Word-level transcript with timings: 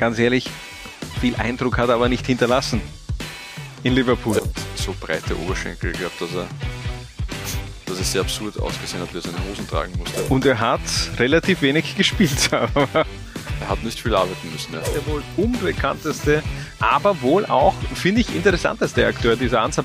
ganz 0.00 0.18
ehrlich, 0.18 0.48
viel 1.20 1.36
Eindruck 1.36 1.76
hat 1.76 1.90
er 1.90 1.96
aber 1.96 2.08
nicht 2.08 2.26
hinterlassen 2.26 2.80
in 3.82 3.94
Liverpool. 3.94 4.38
Er 4.38 4.42
hat 4.42 4.50
so 4.74 4.94
breite 4.98 5.38
Oberschenkel 5.38 5.92
gehabt, 5.92 6.18
dass 6.20 6.34
er 6.34 6.48
dass 7.84 8.00
es 8.00 8.12
sehr 8.12 8.20
absurd 8.22 8.58
ausgesehen 8.58 9.02
hat, 9.02 9.12
wie 9.12 9.18
er 9.18 9.22
seine 9.22 9.36
Hosen 9.50 9.68
tragen 9.68 9.92
musste. 9.98 10.22
Und 10.30 10.46
er 10.46 10.58
hat 10.58 10.80
relativ 11.18 11.60
wenig 11.60 11.96
gespielt. 11.96 12.50
er 12.52 13.68
hat 13.68 13.82
nicht 13.82 14.00
viel 14.00 14.14
arbeiten 14.14 14.50
müssen. 14.50 14.72
Ja. 14.72 14.80
Der 14.80 15.06
wohl 15.06 15.22
unbekannteste, 15.36 16.42
aber 16.78 17.20
wohl 17.20 17.44
auch, 17.44 17.74
finde 17.94 18.22
ich, 18.22 18.34
interessanteste 18.34 19.06
Akteur 19.06 19.36
dieser 19.36 19.60
Ansa 19.60 19.82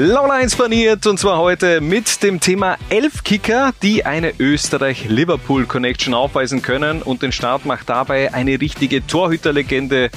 Laula 0.00 0.34
1 0.34 0.54
paniert 0.54 1.04
und 1.08 1.18
zwar 1.18 1.38
heute 1.38 1.80
mit 1.80 2.22
dem 2.22 2.38
Thema 2.38 2.78
Elfkicker, 2.88 3.72
die 3.82 4.06
eine 4.06 4.32
Österreich-Liverpool-Connection 4.38 6.14
aufweisen 6.14 6.62
können 6.62 7.02
und 7.02 7.22
den 7.22 7.32
Start 7.32 7.64
macht 7.64 7.88
dabei 7.88 8.32
eine 8.32 8.60
richtige 8.60 9.04
Torhüterlegende 9.04 10.10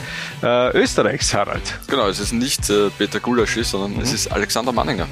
äh, 0.43 0.77
Österreichs, 0.77 1.33
Harald. 1.33 1.79
Genau, 1.87 2.07
es 2.07 2.19
ist 2.19 2.31
nicht 2.31 2.69
äh, 2.69 2.91
Peter 2.95 3.19
Gulaschi, 3.19 3.63
sondern 3.63 3.95
mhm. 3.95 4.01
es 4.01 4.13
ist 4.13 4.31
Alexander 4.31 4.71
Manninger. 4.71 5.07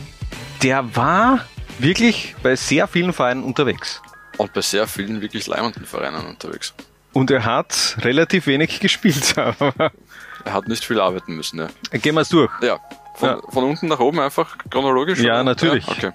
Der 0.61 0.95
war 0.95 1.47
wirklich 1.79 2.35
bei 2.43 2.55
sehr 2.55 2.87
vielen 2.87 3.11
Vereinen 3.11 3.43
unterwegs. 3.43 4.03
Und 4.37 4.53
bei 4.53 4.61
sehr 4.61 4.85
vielen 4.85 5.19
wirklich 5.19 5.47
leimenden 5.47 5.87
Vereinen 5.87 6.27
unterwegs. 6.27 6.75
Und 7.13 7.31
er 7.31 7.43
hat 7.43 7.97
relativ 8.01 8.45
wenig 8.45 8.79
gespielt. 8.79 9.35
er 9.35 10.53
hat 10.53 10.67
nicht 10.67 10.85
viel 10.85 10.99
arbeiten 10.99 11.35
müssen, 11.35 11.57
ja. 11.57 11.69
Gehen 11.97 12.13
wir 12.13 12.21
es 12.21 12.29
durch. 12.29 12.51
Ja, 12.61 12.79
von, 13.19 13.29
ja. 13.29 13.41
von 13.49 13.63
unten 13.65 13.87
nach 13.87 13.99
oben 13.99 14.19
einfach 14.19 14.57
chronologisch? 14.69 15.19
Ja, 15.19 15.35
oder? 15.35 15.43
natürlich. 15.43 15.85
Ja, 15.85 15.93
okay. 15.93 16.11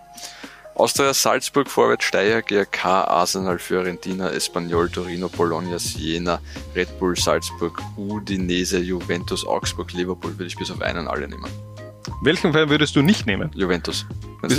Austria, 0.75 1.15
Salzburg, 1.15 1.71
Vorwärts, 1.71 2.05
Steyr, 2.07 2.43
GRK, 2.43 3.05
Arsenal, 3.05 3.59
Fiorentina, 3.61 4.31
Espanyol, 4.31 4.91
Torino, 4.91 5.29
Bologna, 5.29 5.79
Siena, 5.79 6.41
Red 6.75 6.99
Bull, 6.99 7.15
Salzburg, 7.17 7.81
Udinese, 7.97 8.79
Juventus, 8.79 9.47
Augsburg, 9.47 9.93
Liverpool 9.93 10.33
würde 10.33 10.47
ich 10.47 10.57
bis 10.57 10.73
auf 10.73 10.81
einen 10.81 11.07
alle 11.07 11.29
nehmen. 11.29 11.74
Welchen 12.23 12.53
Fall 12.53 12.71
würdest 12.71 12.97
du 12.97 13.03
nicht 13.03 13.27
nehmen? 13.27 13.51
Juventus. 13.55 14.07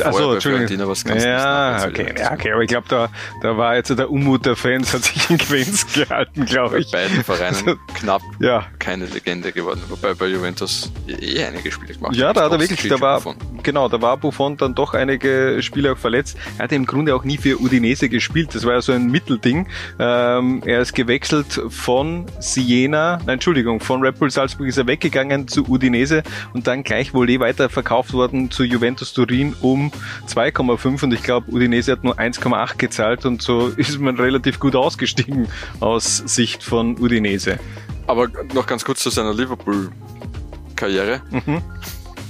Achso, 0.03 0.33
Entschuldigung. 0.33 0.87
Was 0.87 1.03
ja, 1.03 1.85
okay, 1.87 2.13
ja, 2.17 2.33
okay, 2.33 2.51
aber 2.51 2.61
ich 2.63 2.69
glaube, 2.69 2.87
da, 2.89 3.09
da 3.41 3.57
war 3.57 3.75
jetzt 3.75 3.89
der 3.89 4.09
Unmut 4.09 4.45
der 4.45 4.55
Fans, 4.55 4.93
hat 4.93 5.03
sich 5.03 5.29
in 5.29 5.37
Grenz 5.37 5.85
gehalten, 5.93 6.45
glaube 6.45 6.79
ich. 6.79 6.91
Bei 6.91 7.07
beiden 7.07 7.23
Vereinen 7.23 7.55
also, 7.55 7.75
knapp 7.93 8.21
ja. 8.39 8.65
keine 8.79 9.05
Legende 9.05 9.51
geworden, 9.51 9.81
wobei 9.89 10.13
bei 10.13 10.27
Juventus 10.27 10.91
eh 11.07 11.43
einige 11.43 11.71
Spiele 11.71 11.93
gemacht 11.93 12.15
Ja, 12.15 12.33
da 12.33 12.45
hat 12.45 12.51
er 12.51 12.59
wirklich, 12.59 12.87
da 12.87 12.99
war, 12.99 13.17
Buffon. 13.17 13.35
genau, 13.61 13.87
da 13.89 14.01
war 14.01 14.17
Buffon 14.17 14.57
dann 14.57 14.73
doch 14.73 14.93
einige 14.93 15.57
Spiele 15.61 15.93
auch 15.93 15.97
verletzt. 15.97 16.37
Er 16.57 16.63
hat 16.63 16.71
im 16.71 16.85
Grunde 16.85 17.15
auch 17.15 17.23
nie 17.23 17.37
für 17.37 17.61
Udinese 17.61 18.09
gespielt, 18.09 18.55
das 18.55 18.65
war 18.65 18.73
ja 18.73 18.81
so 18.81 18.91
ein 18.91 19.07
Mittelding. 19.07 19.67
Ähm, 19.99 20.63
er 20.65 20.81
ist 20.81 20.93
gewechselt 20.93 21.61
von 21.69 22.25
Siena, 22.39 23.17
nein, 23.19 23.35
Entschuldigung, 23.35 23.79
von 23.79 24.01
Red 24.01 24.17
Bull 24.17 24.31
Salzburg 24.31 24.67
ist 24.67 24.77
er 24.77 24.87
weggegangen 24.87 25.47
zu 25.47 25.67
Udinese 25.69 26.23
und 26.53 26.65
dann 26.67 26.83
gleich 26.83 27.13
wohl 27.13 27.25
weiter 27.25 27.44
verkauft 27.53 28.13
worden 28.13 28.49
zu 28.51 28.63
Juventus 28.63 29.13
Turin 29.13 29.55
um 29.61 29.75
um 29.75 29.91
2,5 30.27 31.03
und 31.03 31.13
ich 31.13 31.23
glaube, 31.23 31.51
Udinese 31.51 31.91
hat 31.91 32.03
nur 32.03 32.17
1,8 32.17 32.77
gezahlt 32.77 33.25
und 33.25 33.41
so 33.41 33.67
ist 33.77 33.99
man 33.99 34.17
relativ 34.17 34.59
gut 34.59 34.75
ausgestiegen 34.75 35.47
aus 35.79 36.17
Sicht 36.17 36.63
von 36.63 36.97
Udinese. 36.97 37.59
Aber 38.07 38.29
noch 38.53 38.65
ganz 38.65 38.85
kurz 38.85 39.01
zu 39.01 39.09
seiner 39.09 39.33
Liverpool-Karriere. 39.33 41.21
Mhm. 41.31 41.61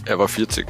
Er 0.05 0.19
war 0.19 0.27
40 0.27 0.65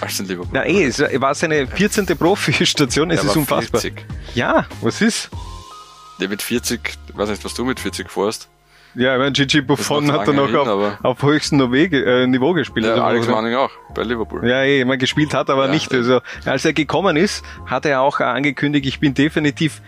als 0.00 0.20
in 0.20 0.26
Liverpool. 0.26 0.50
Na 0.52 0.66
eh, 0.66 0.84
es 0.84 1.00
war 1.00 1.34
seine 1.34 1.66
14. 1.66 2.06
Profistation, 2.06 3.10
es 3.10 3.22
er 3.22 3.30
ist 3.30 3.36
unfassbar. 3.36 3.80
40. 3.80 4.04
Ja, 4.34 4.66
was 4.80 5.00
ist? 5.00 5.30
Der 6.20 6.28
mit 6.28 6.42
40, 6.42 6.80
ich 7.08 7.16
weiß 7.16 7.28
nicht, 7.28 7.44
was 7.44 7.54
du 7.54 7.64
mit 7.64 7.80
40 7.80 8.10
vorhast. 8.10 8.48
Ja, 8.96 9.12
ich 9.12 9.18
meine, 9.18 9.32
Gigi 9.32 9.60
Buffon 9.60 10.10
hat 10.10 10.26
dann 10.26 10.36
noch 10.36 10.48
hin, 10.48 10.56
auf, 10.56 11.04
auf 11.04 11.22
höchstem 11.22 11.60
äh, 11.74 12.26
Niveau 12.26 12.54
gespielt. 12.54 12.86
Ja, 12.86 12.92
also, 12.92 13.04
Alex 13.04 13.28
Manning 13.28 13.54
auch, 13.54 13.70
bei 13.94 14.02
Liverpool. 14.02 14.48
Ja, 14.48 14.62
eh, 14.62 14.84
meine, 14.84 14.96
gespielt 14.96 15.34
hat 15.34 15.50
aber 15.50 15.66
ja, 15.66 15.72
nicht. 15.72 15.92
Also, 15.92 16.20
als 16.46 16.64
er 16.64 16.72
gekommen 16.72 17.16
ist, 17.16 17.44
hat 17.66 17.84
er 17.84 18.00
auch 18.00 18.20
angekündigt, 18.20 18.86
ich 18.86 18.98
bin 18.98 19.12
definitiv 19.12 19.82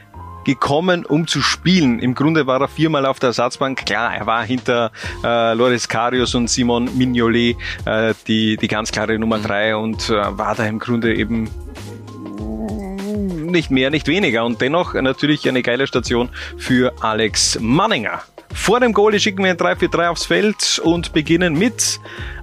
gekommen, 0.44 1.06
um 1.06 1.26
zu 1.26 1.41
spielen. 1.41 2.00
Im 2.00 2.14
Grunde 2.14 2.46
war 2.46 2.60
er 2.60 2.69
viermal 2.69 3.06
auf 3.06 3.19
der 3.19 3.28
Ersatzbank. 3.28 3.84
Klar, 3.86 4.14
er 4.14 4.26
war 4.26 4.44
hinter 4.44 4.92
äh, 5.25 5.54
Loris 5.54 5.88
Karius 5.88 6.34
und 6.34 6.48
Simon 6.48 6.96
Mignolet 6.96 7.56
äh, 7.86 8.14
die, 8.26 8.56
die 8.56 8.69
ganz 8.69 8.92
klare 8.92 9.19
Nummer 9.19 9.38
mhm. 9.38 9.42
drei 9.42 9.76
und 9.76 10.10
äh, 10.10 10.38
war 10.38 10.54
da 10.54 10.66
im 10.66 10.78
Grunde 10.78 11.14
eben 11.14 11.50
nicht 13.50 13.70
mehr, 13.70 13.90
nicht 13.90 14.06
weniger. 14.06 14.44
Und 14.44 14.60
dennoch 14.60 14.94
natürlich 14.94 15.48
eine 15.48 15.62
geile 15.62 15.86
Station 15.86 16.28
für 16.58 16.92
Alex 17.00 17.58
Manninger. 17.60 18.22
Vor 18.68 18.80
dem 18.80 18.92
Goal 18.92 19.18
schicken 19.18 19.44
wir 19.44 19.50
ein 19.50 19.56
3-4-3 19.56 20.08
aufs 20.10 20.26
Feld 20.26 20.78
und 20.84 21.14
beginnen 21.14 21.54
mit 21.54 22.00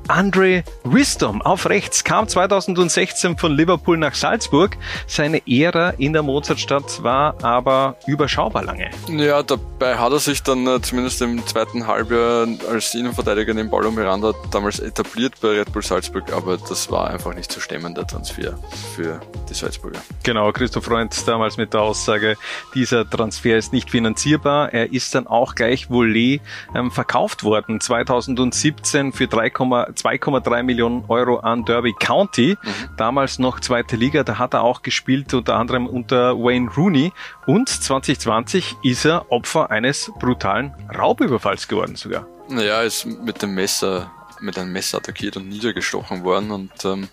Andre 0.08 0.64
Wisdom 0.84 1.42
auf 1.42 1.68
rechts 1.68 2.04
kam 2.04 2.28
2016 2.28 3.38
von 3.38 3.56
Liverpool 3.56 3.98
nach 3.98 4.14
Salzburg. 4.14 4.78
Seine 5.08 5.42
Ära 5.48 5.92
in 5.98 6.14
der 6.14 6.22
Mozartstadt 6.22 7.02
war 7.02 7.44
aber 7.44 7.98
überschaubar 8.06 8.64
lange. 8.64 8.92
Ja, 9.10 9.42
dabei 9.42 9.98
hat 9.98 10.12
er 10.12 10.20
sich 10.20 10.44
dann 10.44 10.68
äh, 10.68 10.80
zumindest 10.82 11.22
im 11.24 11.46
zweiten 11.48 11.88
Halbjahr 11.88 12.48
als 12.70 12.94
Innenverteidiger 12.94 13.54
neben 13.54 13.72
Paulo 13.72 13.90
Miranda 13.90 14.34
damals 14.52 14.80
etabliert 14.80 15.34
bei 15.42 15.50
Red 15.50 15.74
Bull 15.74 15.82
Salzburg, 15.82 16.32
aber 16.32 16.58
das 16.58 16.92
war 16.92 17.10
einfach 17.10 17.34
nicht 17.34 17.52
zu 17.52 17.60
stemmen, 17.60 17.96
der 17.96 18.06
Transfer 18.06 18.60
für 18.96 19.20
die 19.50 19.54
Salzburger. 19.54 20.00
Genau, 20.24 20.52
Christoph 20.52 20.86
Freund 20.86 21.16
damals 21.28 21.58
mit 21.58 21.74
der 21.74 21.82
Aussage, 21.82 22.38
dieser 22.76 23.10
Transfer 23.10 23.58
ist 23.58 23.74
nicht 23.74 23.90
finanzierbar. 23.90 24.72
Er 24.72 24.94
ist 24.94 25.16
dann 25.16 25.26
auch 25.26 25.56
gleich 25.56 25.90
Volley 25.90 26.42
ähm, 26.76 26.92
verkauft 26.92 27.44
worden, 27.44 27.82
2017 27.82 29.12
für 29.12 29.28
3, 29.28 29.50
2,3 29.96 30.64
Millionen 30.64 31.06
Euro 31.08 31.38
an 31.38 31.66
Derby 31.66 31.94
County, 32.00 32.58
mhm. 32.62 32.98
damals 32.98 33.40
noch 33.40 33.60
zweite 33.60 33.96
Liga, 33.96 34.24
da 34.24 34.38
hat 34.38 34.54
er 34.54 34.64
auch 34.64 34.82
gespielt, 34.82 35.34
unter 35.34 35.56
anderem 35.56 35.88
unter 35.88 36.38
Wayne 36.38 36.70
Rooney 36.76 37.12
und 37.48 37.70
2020 37.70 38.76
ist 38.84 39.06
er 39.06 39.32
Opfer 39.32 39.72
eines 39.72 40.12
brutalen 40.20 40.74
Raubüberfalls 40.96 41.68
geworden 41.68 41.96
sogar. 41.96 42.28
Naja, 42.50 42.80
er 42.80 42.84
ist 42.84 43.06
mit 43.06 43.42
dem 43.42 43.56
Messer, 43.56 44.12
mit 44.40 44.58
einem 44.58 44.72
Messer 44.72 45.00
attackiert 45.00 45.38
und 45.38 45.50
niedergestochen 45.50 46.24
worden 46.24 46.52
und 46.52 46.86
ähm, 46.86 47.08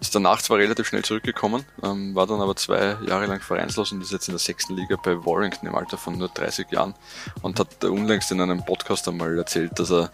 ist 0.00 0.14
danach 0.14 0.42
zwar 0.42 0.58
relativ 0.58 0.88
schnell 0.88 1.04
zurückgekommen, 1.04 1.64
ähm, 1.82 2.14
war 2.14 2.26
dann 2.26 2.40
aber 2.40 2.56
zwei 2.56 2.96
Jahre 3.06 3.26
lang 3.26 3.40
vereinslos 3.40 3.92
und 3.92 4.02
ist 4.02 4.12
jetzt 4.12 4.28
in 4.28 4.32
der 4.32 4.40
sechsten 4.40 4.76
Liga 4.76 4.96
bei 4.96 5.24
Warrington 5.24 5.68
im 5.68 5.74
Alter 5.74 5.96
von 5.96 6.18
nur 6.18 6.28
30 6.28 6.70
Jahren 6.72 6.94
und 7.42 7.60
hat 7.60 7.84
unlängst 7.84 8.32
in 8.32 8.40
einem 8.40 8.64
Podcast 8.64 9.06
einmal 9.08 9.38
erzählt, 9.38 9.78
dass 9.78 9.92
er 9.92 10.10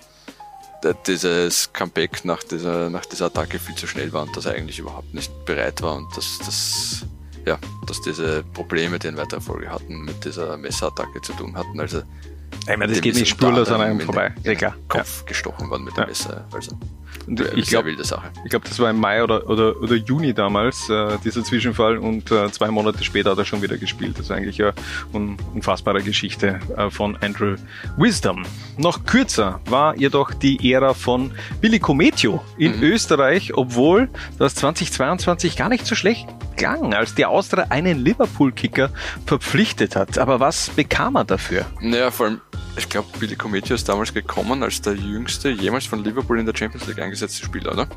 dieses 1.06 1.72
Comeback 1.72 2.24
nach 2.24 2.42
dieser, 2.42 2.90
nach 2.90 3.06
dieser 3.06 3.26
Attacke 3.26 3.58
viel 3.58 3.74
zu 3.74 3.86
schnell 3.86 4.12
war 4.12 4.22
und 4.22 4.36
dass 4.36 4.46
er 4.46 4.54
eigentlich 4.54 4.78
überhaupt 4.78 5.12
nicht 5.14 5.44
bereit 5.44 5.82
war 5.82 5.96
und 5.96 6.16
dass, 6.16 6.38
dass, 6.38 7.06
ja, 7.44 7.58
dass 7.86 8.00
diese 8.02 8.44
Probleme, 8.54 8.98
die 8.98 9.08
ihn 9.08 9.16
weiter 9.16 9.36
Erfolge 9.36 9.70
hatten, 9.70 10.04
mit 10.04 10.24
dieser 10.24 10.56
Messerattacke 10.56 11.20
zu 11.22 11.32
tun 11.32 11.56
hatten. 11.56 11.80
Also, 11.80 12.02
meine, 12.76 12.92
das 12.92 13.00
geht 13.00 13.14
nicht 13.14 13.28
spurlos 13.28 13.70
an 13.70 13.80
einem 13.80 14.00
vorbei. 14.00 14.34
Ja, 14.42 14.54
klar. 14.54 14.74
Kopf 14.88 15.20
ja. 15.20 15.26
gestochen 15.26 15.70
worden 15.70 15.84
mit 15.84 15.96
dem 15.96 16.02
ja. 16.02 16.06
Messer. 16.06 16.44
Also. 16.52 16.76
Und 17.28 17.40
ich 17.56 17.68
glaube, 17.68 17.94
das 17.94 18.78
war 18.78 18.90
im 18.90 18.98
Mai 18.98 19.22
oder, 19.22 19.48
oder, 19.48 19.80
oder 19.82 19.94
Juni 19.96 20.32
damals, 20.32 20.88
äh, 20.88 21.18
dieser 21.22 21.44
Zwischenfall, 21.44 21.98
und 21.98 22.30
äh, 22.30 22.50
zwei 22.50 22.70
Monate 22.70 23.04
später 23.04 23.32
hat 23.32 23.38
er 23.38 23.44
schon 23.44 23.60
wieder 23.60 23.76
gespielt. 23.76 24.14
Das 24.18 24.26
ist 24.26 24.30
eigentlich 24.30 24.62
eine 24.62 24.72
un 25.12 25.36
unfassbare 25.54 26.02
Geschichte 26.02 26.58
äh, 26.76 26.90
von 26.90 27.16
Andrew 27.20 27.56
Wisdom. 27.98 28.46
Noch 28.78 29.04
kürzer 29.04 29.60
war 29.66 29.96
jedoch 29.96 30.32
die 30.32 30.72
Ära 30.72 30.94
von 30.94 31.32
Billy 31.60 31.78
Cometio 31.78 32.42
in 32.56 32.76
mhm. 32.76 32.82
Österreich, 32.82 33.54
obwohl 33.54 34.08
das 34.38 34.54
2022 34.54 35.56
gar 35.56 35.68
nicht 35.68 35.86
so 35.86 35.94
schlecht 35.94 36.28
klang, 36.56 36.94
als 36.94 37.14
die 37.14 37.26
Austria 37.26 37.66
einen 37.68 38.04
Liverpool-Kicker 38.04 38.90
verpflichtet 39.26 39.96
hat. 39.96 40.18
Aber 40.18 40.40
was 40.40 40.70
bekam 40.70 41.16
er 41.16 41.24
dafür? 41.24 41.66
Naja, 41.80 42.10
vor 42.10 42.26
allem, 42.26 42.40
ich 42.78 42.88
glaube, 42.88 43.08
Billy 43.18 43.36
Cometio 43.36 43.74
ist 43.74 43.88
damals 43.88 44.14
gekommen 44.14 44.62
als 44.62 44.80
der 44.80 44.94
jüngste 44.94 45.50
jemals 45.50 45.86
von 45.86 46.02
Liverpool 46.02 46.38
in 46.38 46.46
der 46.46 46.56
Champions 46.56 46.86
League 46.86 47.00
eingesetzte 47.00 47.44
Spieler, 47.44 47.72
oder? 47.72 47.88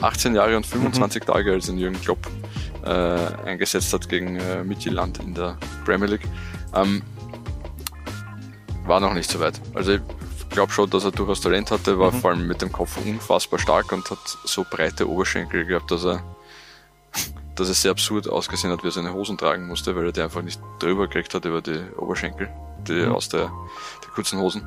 18 0.00 0.34
Jahre 0.34 0.56
und 0.56 0.66
25 0.66 1.22
mhm. 1.22 1.26
Tage, 1.26 1.52
als 1.52 1.68
ihn 1.68 1.78
Jürgen 1.78 2.00
Klopp 2.00 2.26
äh, 2.84 2.88
eingesetzt 2.88 3.92
hat 3.92 4.08
gegen 4.08 4.36
äh, 4.36 4.64
Midtjylland 4.64 5.18
in 5.20 5.34
der 5.34 5.56
Premier 5.84 6.08
League. 6.08 6.26
Ähm, 6.74 7.02
war 8.86 9.00
noch 9.00 9.14
nicht 9.14 9.30
so 9.30 9.40
weit. 9.40 9.60
Also 9.74 9.92
ich 9.92 10.00
glaube 10.50 10.72
schon, 10.72 10.90
dass 10.90 11.04
er 11.04 11.10
durchaus 11.10 11.40
Talent 11.40 11.70
hatte, 11.70 11.98
war 11.98 12.12
mhm. 12.12 12.20
vor 12.20 12.30
allem 12.30 12.46
mit 12.46 12.62
dem 12.62 12.72
Kopf 12.72 12.96
unfassbar 12.96 13.58
stark 13.58 13.92
und 13.92 14.10
hat 14.10 14.18
so 14.44 14.64
breite 14.68 15.08
Oberschenkel 15.08 15.64
gehabt, 15.64 15.90
dass 15.90 16.04
er 16.04 16.22
dass 17.54 17.68
es 17.68 17.82
sehr 17.82 17.92
absurd 17.92 18.28
ausgesehen 18.28 18.72
hat, 18.72 18.82
wie 18.82 18.88
er 18.88 18.92
seine 18.92 19.12
Hosen 19.12 19.38
tragen 19.38 19.66
musste, 19.66 19.94
weil 19.94 20.06
er 20.06 20.12
die 20.12 20.22
einfach 20.22 20.42
nicht 20.42 20.60
drüber 20.80 21.06
gekriegt 21.06 21.34
hat 21.34 21.44
über 21.44 21.60
die 21.62 21.80
Oberschenkel, 21.96 22.48
die 22.88 23.06
mhm. 23.06 23.12
aus 23.12 23.28
der, 23.28 23.52
kurzen 24.14 24.38
Hosen. 24.38 24.66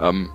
Ähm, 0.00 0.30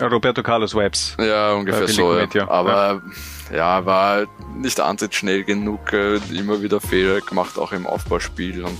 Roberto 0.00 0.42
Carlos 0.42 0.74
Vibes. 0.74 1.16
Ja, 1.18 1.52
ungefähr 1.52 1.88
so. 1.88 2.16
Ja. 2.16 2.48
Aber 2.48 3.02
ja. 3.50 3.56
ja. 3.56 3.86
war 3.86 4.26
nicht 4.56 4.80
antrittsschnell 4.80 5.44
genug, 5.44 5.92
äh, 5.92 6.16
immer 6.32 6.62
wieder 6.62 6.80
Fehler 6.80 7.20
gemacht, 7.20 7.58
auch 7.58 7.72
im 7.72 7.86
Aufbauspiel 7.86 8.64
und 8.64 8.78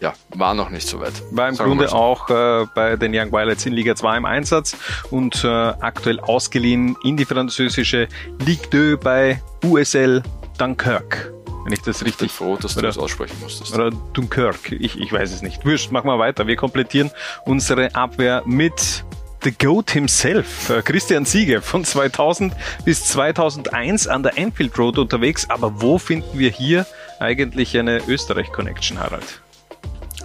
ja, 0.00 0.12
war 0.34 0.54
noch 0.54 0.70
nicht 0.70 0.86
so 0.86 1.00
weit. 1.00 1.22
War 1.30 1.48
im 1.48 1.56
Grunde 1.56 1.88
so. 1.88 1.96
auch 1.96 2.28
äh, 2.28 2.66
bei 2.74 2.96
den 2.96 3.14
Young 3.14 3.32
Violets 3.32 3.64
in 3.64 3.72
Liga 3.72 3.94
2 3.94 4.18
im 4.18 4.24
Einsatz 4.26 4.76
und 5.10 5.44
äh, 5.44 5.48
aktuell 5.48 6.20
ausgeliehen 6.20 6.96
in 7.04 7.16
die 7.16 7.24
französische 7.24 8.08
Ligue 8.44 8.68
2 8.70 8.96
bei 8.96 9.42
USL 9.64 10.22
Dunkirk. 10.58 11.32
Wenn 11.64 11.72
ich 11.72 11.80
das 11.80 12.04
richtig. 12.04 12.30
Ich 12.30 12.38
bin 12.38 12.46
froh, 12.46 12.56
dass 12.56 12.74
du 12.74 12.80
oder, 12.80 12.88
das 12.88 12.98
aussprechen 12.98 13.36
musstest. 13.40 13.74
Oder 13.74 13.90
Dunkirk. 13.90 14.70
Ich, 14.72 15.00
ich 15.00 15.12
weiß 15.12 15.32
es 15.32 15.42
nicht. 15.42 15.64
Wurscht, 15.64 15.90
machen 15.90 16.08
wir 16.08 16.18
weiter. 16.18 16.46
Wir 16.46 16.56
komplettieren 16.56 17.10
unsere 17.46 17.94
Abwehr 17.94 18.42
mit 18.44 19.04
The 19.42 19.52
Goat 19.52 19.90
himself, 19.90 20.70
äh, 20.70 20.80
Christian 20.80 21.26
Siege, 21.26 21.60
von 21.60 21.84
2000 21.84 22.54
bis 22.84 23.04
2001 23.06 24.06
an 24.06 24.22
der 24.22 24.38
Enfield 24.38 24.78
Road 24.78 24.98
unterwegs. 24.98 25.48
Aber 25.50 25.82
wo 25.82 25.98
finden 25.98 26.38
wir 26.38 26.50
hier 26.50 26.86
eigentlich 27.18 27.76
eine 27.76 28.02
Österreich-Connection, 28.06 28.98
Harald? 28.98 29.40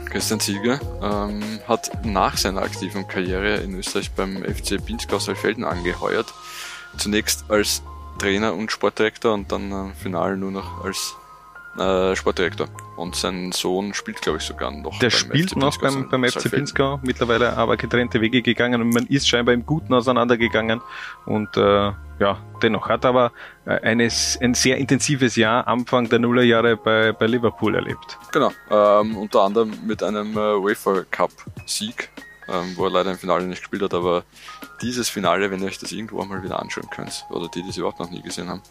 Christian 0.10 0.40
Ziege 0.40 0.80
ähm, 1.02 1.60
hat 1.68 2.04
nach 2.04 2.38
seiner 2.38 2.62
aktiven 2.62 3.08
Karriere 3.08 3.56
in 3.58 3.76
Österreich 3.76 4.12
beim 4.12 4.44
FC 4.44 4.84
Pinzgau 4.84 5.20
Saalfelden 5.20 5.64
angeheuert. 5.64 6.34
Zunächst 6.98 7.46
als 7.50 7.84
Trainer 8.18 8.54
und 8.54 8.72
Sportdirektor 8.72 9.34
und 9.34 9.52
dann 9.52 9.72
äh, 9.72 9.94
final 9.94 10.38
nur 10.38 10.52
noch 10.52 10.84
als 10.84 11.16
äh, 11.80 12.16
Sportdirektor. 12.16 12.68
Und 12.98 13.16
sein 13.16 13.52
Sohn 13.52 13.94
spielt, 13.94 14.22
glaube 14.22 14.40
ich, 14.40 14.44
sogar 14.44 14.72
noch. 14.72 15.00
Der 15.00 15.10
spielt 15.10 15.52
FC 15.52 15.58
noch 15.58 15.78
beim, 15.80 16.10
beim 16.10 16.26
FC 16.26 16.52
Pinzgau, 16.52 17.00
mittlerweile 17.04 17.56
aber 17.56 17.78
getrennte 17.78 18.20
Wege 18.22 18.42
gegangen 18.42 18.82
und 18.82 18.94
man 18.94 19.06
ist 19.08 19.28
scheinbar 19.28 19.54
im 19.54 19.66
Guten 19.66 19.94
auseinandergegangen. 19.94 20.82
Und 21.26 21.56
äh, 21.56 21.92
ja, 22.20 22.38
dennoch 22.62 22.90
hat 22.90 23.06
aber 23.06 23.32
äh, 23.66 23.80
eines, 23.82 24.38
ein 24.42 24.54
sehr 24.54 24.78
intensives 24.78 25.36
Jahr 25.36 25.68
Anfang 25.68 26.10
der 26.10 26.20
Nullerjahre 26.20 26.76
bei, 26.76 27.14
bei 27.14 27.28
Liverpool 27.28 27.76
erlebt. 27.76 28.18
Genau, 28.32 28.52
ähm, 28.70 29.18
unter 29.18 29.42
anderem 29.42 29.72
mit 29.86 30.04
einem 30.04 30.36
äh, 30.38 30.56
UEFA 30.56 31.04
Cup 31.10 31.32
Sieg, 31.66 32.10
ähm, 32.52 32.74
wo 32.76 32.86
er 32.86 32.92
leider 32.92 33.12
im 33.12 33.18
Finale 33.18 33.46
nicht 33.46 33.60
gespielt 33.60 33.84
hat, 33.84 33.94
aber 33.94 34.24
dieses 34.82 35.10
Finale, 35.10 35.52
wenn 35.52 35.62
ihr 35.62 35.68
euch 35.68 35.80
das 35.80 35.92
irgendwo 35.92 36.22
einmal 36.22 36.44
wieder 36.44 36.60
anschauen 36.60 36.90
könnt, 36.90 37.26
oder 37.30 37.48
die, 37.48 37.64
die 37.64 37.70
es 37.70 37.78
überhaupt 37.78 38.00
noch 38.00 38.10
nie 38.10 38.22
gesehen 38.22 38.50
haben, 38.50 38.62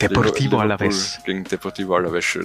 Deportivo 0.00 0.58
Alaves. 0.58 1.18
Gegen 1.26 1.44
Deportivo 1.44 1.94
Alaves 1.94 2.38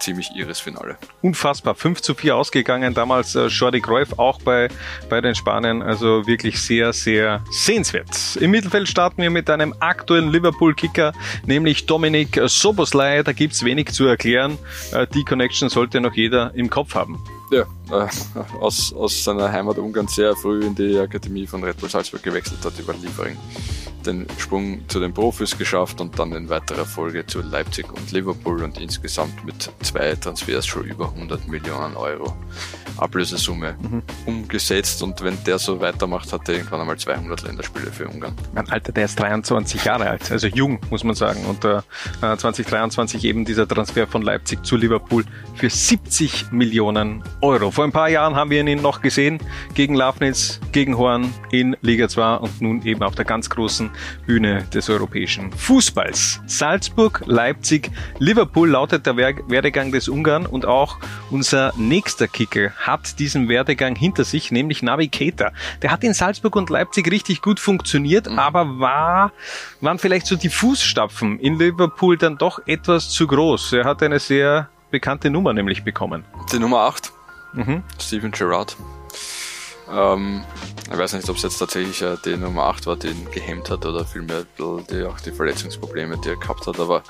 ziemlich 0.00 0.30
ihres 0.34 0.60
Finale. 0.60 0.96
Unfassbar. 1.20 1.74
5 1.74 2.00
zu 2.00 2.14
4 2.14 2.36
ausgegangen. 2.36 2.94
Damals 2.94 3.34
äh, 3.34 3.46
Jordi 3.46 3.80
Cruyff 3.80 4.18
auch 4.18 4.40
bei, 4.40 4.68
bei 5.10 5.20
den 5.20 5.34
Spaniern. 5.34 5.82
Also 5.82 6.26
wirklich 6.26 6.60
sehr, 6.60 6.92
sehr 6.92 7.44
sehenswert. 7.50 8.36
Im 8.40 8.50
Mittelfeld 8.50 8.88
starten 8.88 9.20
wir 9.20 9.30
mit 9.30 9.50
einem 9.50 9.74
aktuellen 9.80 10.30
Liverpool-Kicker, 10.30 11.12
nämlich 11.44 11.86
Dominik 11.86 12.40
Soboslai. 12.46 13.22
Da 13.22 13.32
gibt's 13.32 13.62
wenig 13.64 13.92
zu 13.92 14.06
erklären. 14.06 14.56
Äh, 14.92 15.06
die 15.08 15.24
Connection 15.24 15.68
sollte 15.68 16.00
noch 16.00 16.14
jeder 16.14 16.54
im 16.54 16.70
Kopf 16.70 16.94
haben. 16.94 17.22
Ja, 17.52 17.66
äh, 17.90 18.08
aus, 18.60 18.94
aus 18.94 19.24
seiner 19.24 19.52
Heimat 19.52 19.76
Ungarn 19.76 20.08
sehr 20.08 20.34
früh 20.34 20.64
in 20.64 20.74
die 20.74 20.98
Akademie 20.98 21.46
von 21.46 21.62
Red 21.62 21.76
Bull 21.76 21.90
Salzburg 21.90 22.22
gewechselt 22.22 22.64
hat 22.64 22.78
über 22.78 22.94
Liefering 22.94 23.36
den 24.02 24.26
Sprung 24.38 24.82
zu 24.88 25.00
den 25.00 25.14
Profis 25.14 25.56
geschafft 25.56 26.00
und 26.00 26.18
dann 26.18 26.32
in 26.32 26.48
weiterer 26.48 26.84
Folge 26.84 27.26
zu 27.26 27.40
Leipzig 27.40 27.92
und 27.92 28.10
Liverpool 28.12 28.62
und 28.62 28.78
insgesamt 28.78 29.44
mit 29.44 29.70
zwei 29.82 30.14
Transfers 30.14 30.66
schon 30.66 30.84
über 30.84 31.08
100 31.10 31.48
Millionen 31.48 31.96
Euro 31.96 32.34
Ablösesumme 32.96 33.74
mhm. 33.80 34.02
umgesetzt 34.26 35.02
und 35.02 35.22
wenn 35.22 35.42
der 35.44 35.58
so 35.58 35.80
weitermacht, 35.80 36.32
hat 36.32 36.48
er 36.48 36.56
irgendwann 36.56 36.80
einmal 36.80 36.98
200 36.98 37.42
Länderspiele 37.42 37.90
für 37.90 38.08
Ungarn. 38.08 38.34
Mein 38.54 38.68
Alter, 38.68 38.92
der 38.92 39.06
ist 39.06 39.18
23 39.18 39.84
Jahre 39.84 40.10
alt, 40.10 40.30
also 40.30 40.46
jung, 40.46 40.78
muss 40.90 41.04
man 41.04 41.14
sagen. 41.14 41.44
Und 41.46 41.64
äh, 41.64 41.80
2023 42.20 43.24
eben 43.24 43.44
dieser 43.44 43.66
Transfer 43.66 44.06
von 44.06 44.22
Leipzig 44.22 44.64
zu 44.64 44.76
Liverpool 44.76 45.24
für 45.54 45.70
70 45.70 46.52
Millionen 46.52 47.22
Euro. 47.42 47.70
Vor 47.72 47.84
ein 47.84 47.92
paar 47.92 48.08
Jahren 48.08 48.36
haben 48.36 48.50
wir 48.50 48.64
ihn 48.64 48.80
noch 48.80 49.02
gesehen 49.02 49.38
gegen 49.74 49.94
Lafnitz, 49.94 50.60
gegen 50.70 50.96
Horn 50.96 51.34
in 51.50 51.76
Liga 51.80 52.08
2 52.08 52.36
und 52.36 52.60
nun 52.60 52.82
eben 52.82 53.02
auf 53.02 53.16
der 53.16 53.24
ganz 53.24 53.50
großen 53.50 53.90
Bühne 54.26 54.64
des 54.72 54.88
europäischen 54.88 55.52
Fußballs. 55.52 56.40
Salzburg, 56.46 57.22
Leipzig, 57.26 57.90
Liverpool 58.18 58.70
lautet 58.70 59.06
der 59.06 59.16
Werdegang 59.16 59.90
des 59.90 60.08
Ungarn 60.08 60.46
und 60.46 60.66
auch 60.66 60.98
unser 61.30 61.72
nächster 61.76 62.28
Kicker 62.28 62.70
hat 62.76 63.18
diesen 63.18 63.48
Werdegang 63.48 63.96
hinter 63.96 64.24
sich, 64.24 64.52
nämlich 64.52 64.82
Navigator. 64.82 65.50
Der 65.82 65.90
hat 65.90 66.04
in 66.04 66.14
Salzburg 66.14 66.54
und 66.54 66.70
Leipzig 66.70 67.10
richtig 67.10 67.42
gut 67.42 67.58
funktioniert, 67.58 68.30
mhm. 68.30 68.38
aber 68.38 68.78
war, 68.78 69.32
waren 69.80 69.98
vielleicht 69.98 70.26
so 70.26 70.36
die 70.36 70.48
Fußstapfen 70.48 71.40
in 71.40 71.58
Liverpool 71.58 72.16
dann 72.16 72.38
doch 72.38 72.60
etwas 72.66 73.10
zu 73.10 73.26
groß. 73.26 73.72
Er 73.72 73.84
hat 73.84 74.02
eine 74.02 74.20
sehr 74.20 74.68
bekannte 74.92 75.30
Nummer 75.30 75.52
nämlich 75.52 75.82
bekommen. 75.82 76.24
Die 76.52 76.58
Nummer 76.60 76.80
8. 76.80 77.12
Mhm. 77.52 77.82
Steven 78.00 78.30
Gerrard. 78.30 78.76
Ähm, 79.90 80.42
ich 80.90 80.98
weiß 80.98 81.12
nicht, 81.14 81.28
ob 81.28 81.36
es 81.36 81.42
jetzt 81.42 81.58
tatsächlich 81.58 82.02
äh, 82.02 82.16
die 82.24 82.36
Nummer 82.36 82.64
8 82.64 82.86
war, 82.86 82.96
die 82.96 83.08
ihn 83.08 83.30
gehemmt 83.30 83.70
hat 83.70 83.84
oder 83.84 84.04
vielmehr 84.04 84.44
die, 84.58 85.04
auch 85.04 85.20
die 85.20 85.32
Verletzungsprobleme, 85.32 86.18
die 86.18 86.30
er 86.30 86.36
gehabt 86.36 86.66
hat, 86.66 86.80
aber 86.80 87.02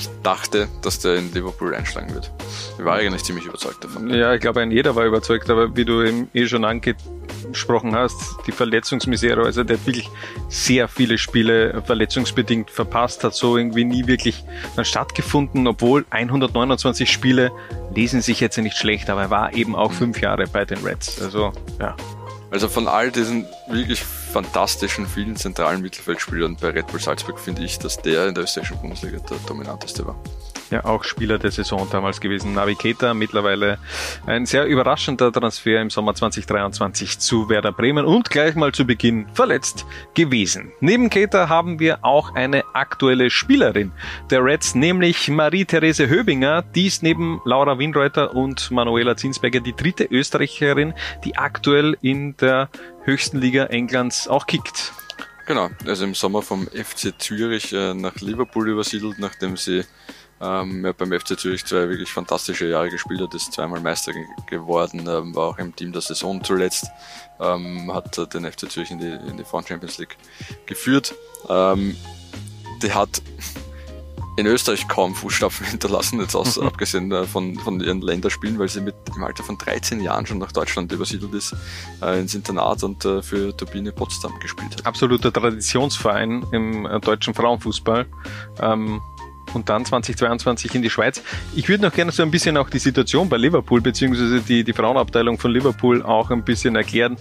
ich 0.00 0.08
dachte, 0.22 0.68
dass 0.80 0.98
der 0.98 1.16
in 1.16 1.32
Liverpool 1.34 1.74
einschlagen 1.74 2.14
wird. 2.14 2.30
Ich 2.78 2.84
war 2.84 2.96
eigentlich 2.96 3.22
ziemlich 3.22 3.44
überzeugt 3.44 3.84
davon. 3.84 4.08
Ja, 4.08 4.32
ich 4.32 4.40
glaube, 4.40 4.60
ein 4.60 4.70
jeder 4.70 4.96
war 4.96 5.04
überzeugt, 5.04 5.50
aber 5.50 5.76
wie 5.76 5.84
du 5.84 6.02
eben 6.02 6.30
eh 6.32 6.46
schon 6.46 6.64
angesprochen 6.64 7.94
hast, 7.94 8.16
die 8.46 8.52
Verletzungsmisere, 8.52 9.44
also 9.44 9.62
der 9.62 9.76
hat 9.76 9.86
wirklich 9.86 10.08
sehr 10.48 10.88
viele 10.88 11.18
Spiele 11.18 11.82
verletzungsbedingt 11.84 12.70
verpasst, 12.70 13.24
hat 13.24 13.34
so 13.34 13.58
irgendwie 13.58 13.84
nie 13.84 14.06
wirklich 14.06 14.42
dann 14.74 14.86
stattgefunden, 14.86 15.66
obwohl 15.66 16.06
129 16.08 17.10
Spiele 17.10 17.52
lesen 17.94 18.22
sich 18.22 18.40
jetzt 18.40 18.56
nicht 18.56 18.78
schlecht, 18.78 19.10
aber 19.10 19.22
er 19.22 19.30
war 19.30 19.54
eben 19.54 19.76
auch 19.76 19.90
mhm. 19.90 19.96
fünf 19.96 20.20
Jahre 20.22 20.46
bei 20.46 20.64
den 20.64 20.78
Reds. 20.78 21.20
Also, 21.20 21.52
ja. 21.78 21.94
Also 22.50 22.68
von 22.68 22.88
all 22.88 23.10
diesen 23.12 23.46
wirklich 23.68 24.02
fantastischen, 24.30 25.06
vielen 25.06 25.36
zentralen 25.36 25.82
Mittelfeldspielern 25.82 26.56
bei 26.56 26.70
Red 26.70 26.86
Bull 26.86 27.00
Salzburg 27.00 27.38
finde 27.38 27.64
ich, 27.64 27.78
dass 27.78 28.00
der 28.00 28.28
in 28.28 28.34
der 28.34 28.44
österreichischen 28.44 28.80
Bundesliga 28.80 29.18
der 29.18 29.38
dominanteste 29.46 30.06
war. 30.06 30.16
Ja, 30.70 30.84
auch 30.84 31.02
Spieler 31.02 31.38
der 31.38 31.50
Saison 31.50 31.88
damals 31.90 32.20
gewesen. 32.20 32.54
Navigator, 32.54 33.12
mittlerweile 33.12 33.78
ein 34.26 34.46
sehr 34.46 34.66
überraschender 34.66 35.32
Transfer 35.32 35.80
im 35.82 35.90
Sommer 35.90 36.14
2023 36.14 37.18
zu 37.18 37.48
Werder 37.48 37.72
Bremen 37.72 38.04
und 38.04 38.30
gleich 38.30 38.54
mal 38.54 38.70
zu 38.70 38.84
Beginn 38.84 39.26
verletzt 39.34 39.84
gewesen. 40.14 40.70
Neben 40.78 41.10
Keter 41.10 41.48
haben 41.48 41.80
wir 41.80 42.04
auch 42.04 42.36
eine 42.36 42.62
aktuelle 42.72 43.30
Spielerin 43.30 43.90
der 44.30 44.44
Reds, 44.44 44.76
nämlich 44.76 45.28
Marie-Therese 45.28 46.08
Höbinger. 46.08 46.62
Dies 46.62 47.02
neben 47.02 47.40
Laura 47.44 47.76
Winreuter 47.76 48.36
und 48.36 48.70
Manuela 48.70 49.16
Zinsberger 49.16 49.58
die 49.58 49.74
dritte 49.74 50.04
Österreicherin, 50.04 50.94
die 51.24 51.36
aktuell 51.36 51.96
in 52.00 52.36
der 52.36 52.68
höchsten 53.10 53.38
Liga 53.38 53.66
Englands 53.66 54.28
auch 54.28 54.46
kickt. 54.46 54.92
Genau, 55.46 55.68
also 55.84 56.04
im 56.04 56.14
Sommer 56.14 56.42
vom 56.42 56.68
FC 56.68 57.12
Zürich 57.18 57.72
äh, 57.72 57.92
nach 57.92 58.14
Liverpool 58.16 58.68
übersiedelt, 58.68 59.18
nachdem 59.18 59.56
sie 59.56 59.84
ähm, 60.40 60.84
ja, 60.84 60.92
beim 60.92 61.10
FC 61.10 61.36
Zürich 61.36 61.64
zwei 61.64 61.88
wirklich 61.88 62.12
fantastische 62.12 62.68
Jahre 62.68 62.88
gespielt 62.88 63.20
hat, 63.20 63.34
ist 63.34 63.52
zweimal 63.52 63.80
Meister 63.80 64.12
geworden, 64.46 65.00
ähm, 65.08 65.34
war 65.34 65.48
auch 65.48 65.58
im 65.58 65.74
Team 65.74 65.90
der 65.92 66.02
Saison 66.02 66.42
zuletzt, 66.44 66.86
ähm, 67.40 67.92
hat 67.92 68.16
den 68.32 68.50
FC 68.50 68.70
Zürich 68.70 68.92
in 68.92 69.00
die, 69.00 69.18
in 69.28 69.36
die 69.36 69.44
Frauen 69.44 69.66
Champions 69.66 69.98
League 69.98 70.16
geführt. 70.66 71.12
Ähm, 71.48 71.96
die 72.80 72.92
hat 72.92 73.20
in 74.40 74.46
Österreich 74.46 74.88
kaum 74.88 75.14
Fußstapfen 75.14 75.66
hinterlassen, 75.70 76.20
jetzt 76.20 76.34
aus, 76.34 76.58
mhm. 76.58 76.66
abgesehen 76.66 77.12
äh, 77.12 77.24
von, 77.24 77.56
von 77.56 77.80
ihren 77.80 78.00
Länderspielen, 78.00 78.58
weil 78.58 78.68
sie 78.68 78.80
mit 78.80 78.94
im 79.14 79.22
Alter 79.22 79.44
von 79.44 79.58
13 79.58 80.00
Jahren 80.00 80.26
schon 80.26 80.38
nach 80.38 80.52
Deutschland 80.52 80.90
übersiedelt 80.92 81.34
ist, 81.34 81.54
äh, 82.02 82.18
ins 82.20 82.34
Internat 82.34 82.82
und 82.82 83.04
äh, 83.04 83.22
für 83.22 83.56
Turbine 83.56 83.92
Potsdam 83.92 84.38
gespielt 84.40 84.72
hat. 84.72 84.86
Absoluter 84.86 85.32
Traditionsverein 85.32 86.44
im 86.52 86.86
äh, 86.86 87.00
deutschen 87.00 87.34
Frauenfußball. 87.34 88.06
Ähm, 88.60 89.00
und 89.52 89.68
dann 89.68 89.84
2022 89.84 90.76
in 90.76 90.82
die 90.82 90.90
Schweiz. 90.90 91.22
Ich 91.56 91.68
würde 91.68 91.82
noch 91.82 91.92
gerne 91.92 92.12
so 92.12 92.22
ein 92.22 92.30
bisschen 92.30 92.56
auch 92.56 92.70
die 92.70 92.78
Situation 92.78 93.28
bei 93.28 93.36
Liverpool 93.36 93.80
beziehungsweise 93.80 94.40
die, 94.40 94.62
die 94.62 94.72
Frauenabteilung 94.72 95.38
von 95.38 95.50
Liverpool 95.50 96.04
auch 96.04 96.30
ein 96.30 96.44
bisschen 96.44 96.76
erklären, 96.76 97.16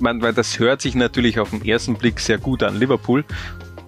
man, 0.00 0.22
weil 0.22 0.32
das 0.32 0.58
hört 0.58 0.80
sich 0.80 0.94
natürlich 0.94 1.38
auf 1.38 1.50
den 1.50 1.64
ersten 1.64 1.94
Blick 1.94 2.20
sehr 2.20 2.38
gut 2.38 2.62
an. 2.62 2.78
Liverpool 2.78 3.24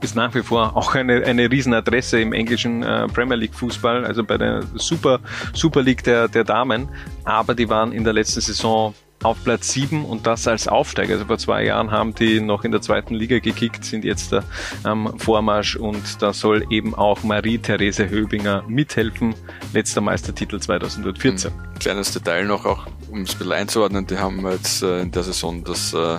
ist 0.02 0.16
nach 0.16 0.34
wie 0.34 0.42
vor 0.42 0.76
auch 0.76 0.94
eine, 0.94 1.24
eine 1.24 1.50
Riesenadresse 1.50 2.20
im 2.20 2.32
englischen 2.32 2.82
äh, 2.82 3.06
Premier 3.08 3.36
League 3.36 3.54
Fußball, 3.54 4.04
also 4.04 4.24
bei 4.24 4.38
der 4.38 4.62
Super, 4.74 5.20
Super 5.52 5.82
League 5.82 6.04
der, 6.04 6.28
der 6.28 6.44
Damen. 6.44 6.88
Aber 7.24 7.54
die 7.54 7.68
waren 7.68 7.92
in 7.92 8.04
der 8.04 8.12
letzten 8.12 8.40
Saison 8.40 8.94
auf 9.22 9.42
Platz 9.44 9.72
7 9.72 10.04
und 10.04 10.26
das 10.26 10.46
als 10.48 10.66
Aufsteiger. 10.66 11.14
Also 11.14 11.26
vor 11.26 11.38
zwei 11.38 11.64
Jahren 11.64 11.90
haben 11.90 12.14
die 12.14 12.40
noch 12.40 12.64
in 12.64 12.72
der 12.72 12.80
zweiten 12.80 13.14
Liga 13.14 13.38
gekickt, 13.38 13.84
sind 13.84 14.04
jetzt 14.04 14.34
am 14.82 15.18
Vormarsch 15.18 15.76
und 15.76 16.22
da 16.22 16.32
soll 16.32 16.64
eben 16.70 16.94
auch 16.94 17.22
Marie-Therese 17.22 18.08
Höbinger 18.08 18.64
mithelfen. 18.66 19.34
Letzter 19.72 20.00
Meistertitel 20.00 20.58
2014. 20.58 21.52
Ein 21.52 21.78
kleines 21.78 22.12
Detail 22.12 22.46
noch, 22.46 22.64
auch 22.64 22.86
um 23.10 23.22
es 23.22 23.34
ein 23.34 23.38
bisschen 23.38 23.52
einzuordnen, 23.52 24.06
die 24.06 24.18
haben 24.18 24.46
jetzt 24.50 24.82
äh, 24.82 25.00
in 25.02 25.10
der 25.10 25.22
Saison 25.22 25.64
das 25.64 25.92
äh, 25.92 26.18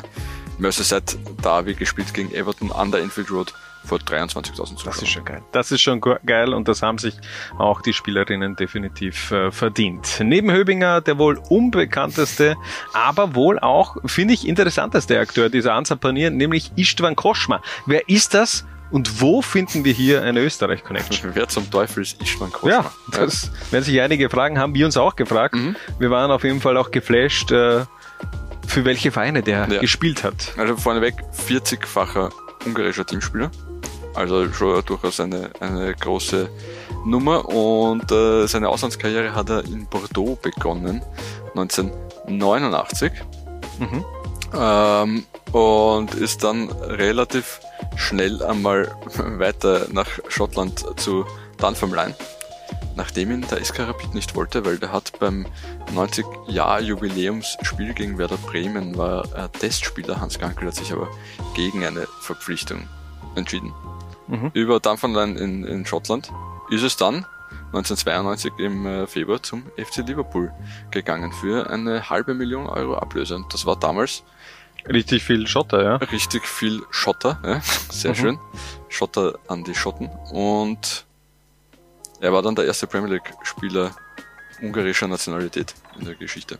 Merseyside 0.60 1.18
Derby 1.44 1.74
gespielt 1.74 2.14
gegen 2.14 2.32
Everton 2.34 2.72
an 2.72 2.92
der 2.92 3.02
Enfield 3.02 3.32
Road 3.32 3.54
vor 3.84 3.98
23.000 4.00 4.56
Zuschauern. 4.56 4.78
Das 4.86 5.02
ist 5.02 5.10
schon 5.10 5.26
geil. 5.26 5.42
Das 5.52 5.72
ist 5.72 5.82
schon 5.82 6.02
geil 6.02 6.54
und 6.54 6.68
das 6.68 6.82
haben 6.82 6.98
sich 6.98 7.16
auch 7.58 7.82
die 7.82 7.94
Spielerinnen 7.94 8.56
definitiv 8.56 9.32
äh, 9.32 9.52
verdient. 9.52 10.20
Neben 10.24 10.52
Höbinger 10.52 11.02
der 11.02 11.18
wohl 11.18 11.40
unbekannteste, 11.50 12.56
aber 12.94 13.36
wohl 13.36 13.60
auch, 13.60 13.98
finde 14.06 14.34
ich, 14.34 14.48
interessanteste 14.48 15.20
Akteur 15.20 15.50
dieser 15.50 15.74
Ansa-Panier, 15.74 16.30
nämlich 16.30 16.72
Istvan 16.76 17.16
Koschma. 17.16 17.62
Wer 17.86 18.08
ist 18.10 18.34
das? 18.34 18.66
Und 18.92 19.22
wo 19.22 19.42
finden 19.42 19.86
wir 19.86 19.94
hier 19.94 20.22
eine 20.22 20.42
Österreich-Connection? 20.42 21.32
Wer 21.34 21.48
zum 21.48 21.72
Teufel 21.72 22.04
ist 22.04 22.22
Istvan 22.22 22.52
Koschma? 22.52 22.70
Ja, 22.70 22.92
das 23.12 23.50
werden 23.72 23.86
sich 23.86 24.02
einige 24.02 24.30
fragen, 24.30 24.60
haben 24.60 24.74
wir 24.74 24.86
uns 24.86 24.98
auch 24.98 25.16
gefragt. 25.16 25.56
Mhm. 25.56 25.78
Wir 25.98 26.12
waren 26.12 26.30
auf 26.30 26.44
jeden 26.44 26.60
Fall 26.60 26.76
auch 26.76 26.92
geflasht, 26.92 27.52
äh, 27.52 27.86
für 28.68 28.86
welche 28.86 29.12
Vereine 29.12 29.44
der 29.44 29.68
ja. 29.70 29.80
gespielt 29.80 30.24
hat. 30.24 30.54
Also 30.58 30.76
vorneweg 30.76 31.16
40-facher 31.48 32.32
ungarischer 32.66 33.06
Teamspieler. 33.06 33.52
Also 34.14 34.52
schon 34.52 34.84
durchaus 34.86 35.20
eine, 35.20 35.52
eine 35.60 35.94
große 35.94 36.50
Nummer. 37.06 37.48
Und 37.48 38.12
äh, 38.12 38.48
seine 38.48 38.70
Auslandskarriere 38.70 39.34
hat 39.34 39.50
er 39.50 39.64
in 39.66 39.86
Bordeaux 39.88 40.38
begonnen, 40.42 41.02
1989. 41.56 43.12
Mhm. 43.80 44.06
Ähm, 44.54 45.26
und 45.54 46.14
ist 46.14 46.44
dann 46.44 46.70
relativ 46.72 47.62
schnell 47.96 48.44
einmal 48.44 48.96
weiter 49.16 49.88
nach 49.92 50.08
Schottland 50.28 51.00
zu 51.00 51.26
Dunfermline, 51.58 52.16
nachdem 52.96 53.32
ihn 53.32 53.46
der 53.50 53.64
SK 53.64 53.80
Rapid 53.80 54.14
nicht 54.14 54.36
wollte, 54.36 54.66
weil 54.66 54.78
der 54.78 54.92
hat 54.92 55.14
beim 55.20 55.46
90-Jahr-Jubiläumsspiel 55.96 57.94
gegen 57.94 58.18
Werder 58.18 58.38
Bremen 58.38 58.98
war 58.98 59.26
er 59.34 59.52
Testspieler. 59.52 60.20
Hans 60.20 60.40
Gankel 60.40 60.68
hat 60.68 60.76
sich 60.76 60.92
aber 60.92 61.08
gegen 61.54 61.86
eine 61.86 62.08
Verpflichtung 62.22 62.88
entschieden. 63.36 63.74
Mhm. 64.32 64.52
Über 64.54 64.80
Dunfermline 64.80 65.38
in, 65.38 65.64
in 65.66 65.86
Schottland 65.86 66.32
ist 66.70 66.84
es 66.84 66.96
dann 66.96 67.26
1992 67.74 68.54
im 68.60 68.86
äh, 68.86 69.08
Februar 69.08 69.44
zum 69.44 69.64
FC 69.78 69.98
Liverpool 70.08 70.52
gegangen 70.90 71.32
für 71.34 71.70
eine 71.70 72.10
halbe 72.10 72.34
Million 72.34 72.68
Euro 72.68 72.96
Ablöse. 72.96 73.36
Und 73.36 73.54
das 73.54 73.66
war 73.66 73.78
damals 73.78 74.24
Richtig 74.88 75.24
viel 75.24 75.46
Schotter, 75.46 75.84
ja. 75.84 75.96
Richtig 75.98 76.48
viel 76.48 76.82
Schotter, 76.90 77.40
ja. 77.44 77.62
Sehr 77.92 78.12
mhm. 78.12 78.16
schön. 78.16 78.40
Schotter 78.90 79.38
an 79.48 79.64
die 79.64 79.76
Schotten. 79.76 80.10
Und 80.32 81.06
er 82.20 82.34
war 82.34 82.42
dann 82.42 82.56
der 82.56 82.66
erste 82.66 82.88
Premier 82.88 83.14
League-Spieler 83.14 83.92
ungarischer 84.62 85.08
Nationalität 85.08 85.76
in 86.00 86.06
der 86.06 86.16
Geschichte. 86.16 86.58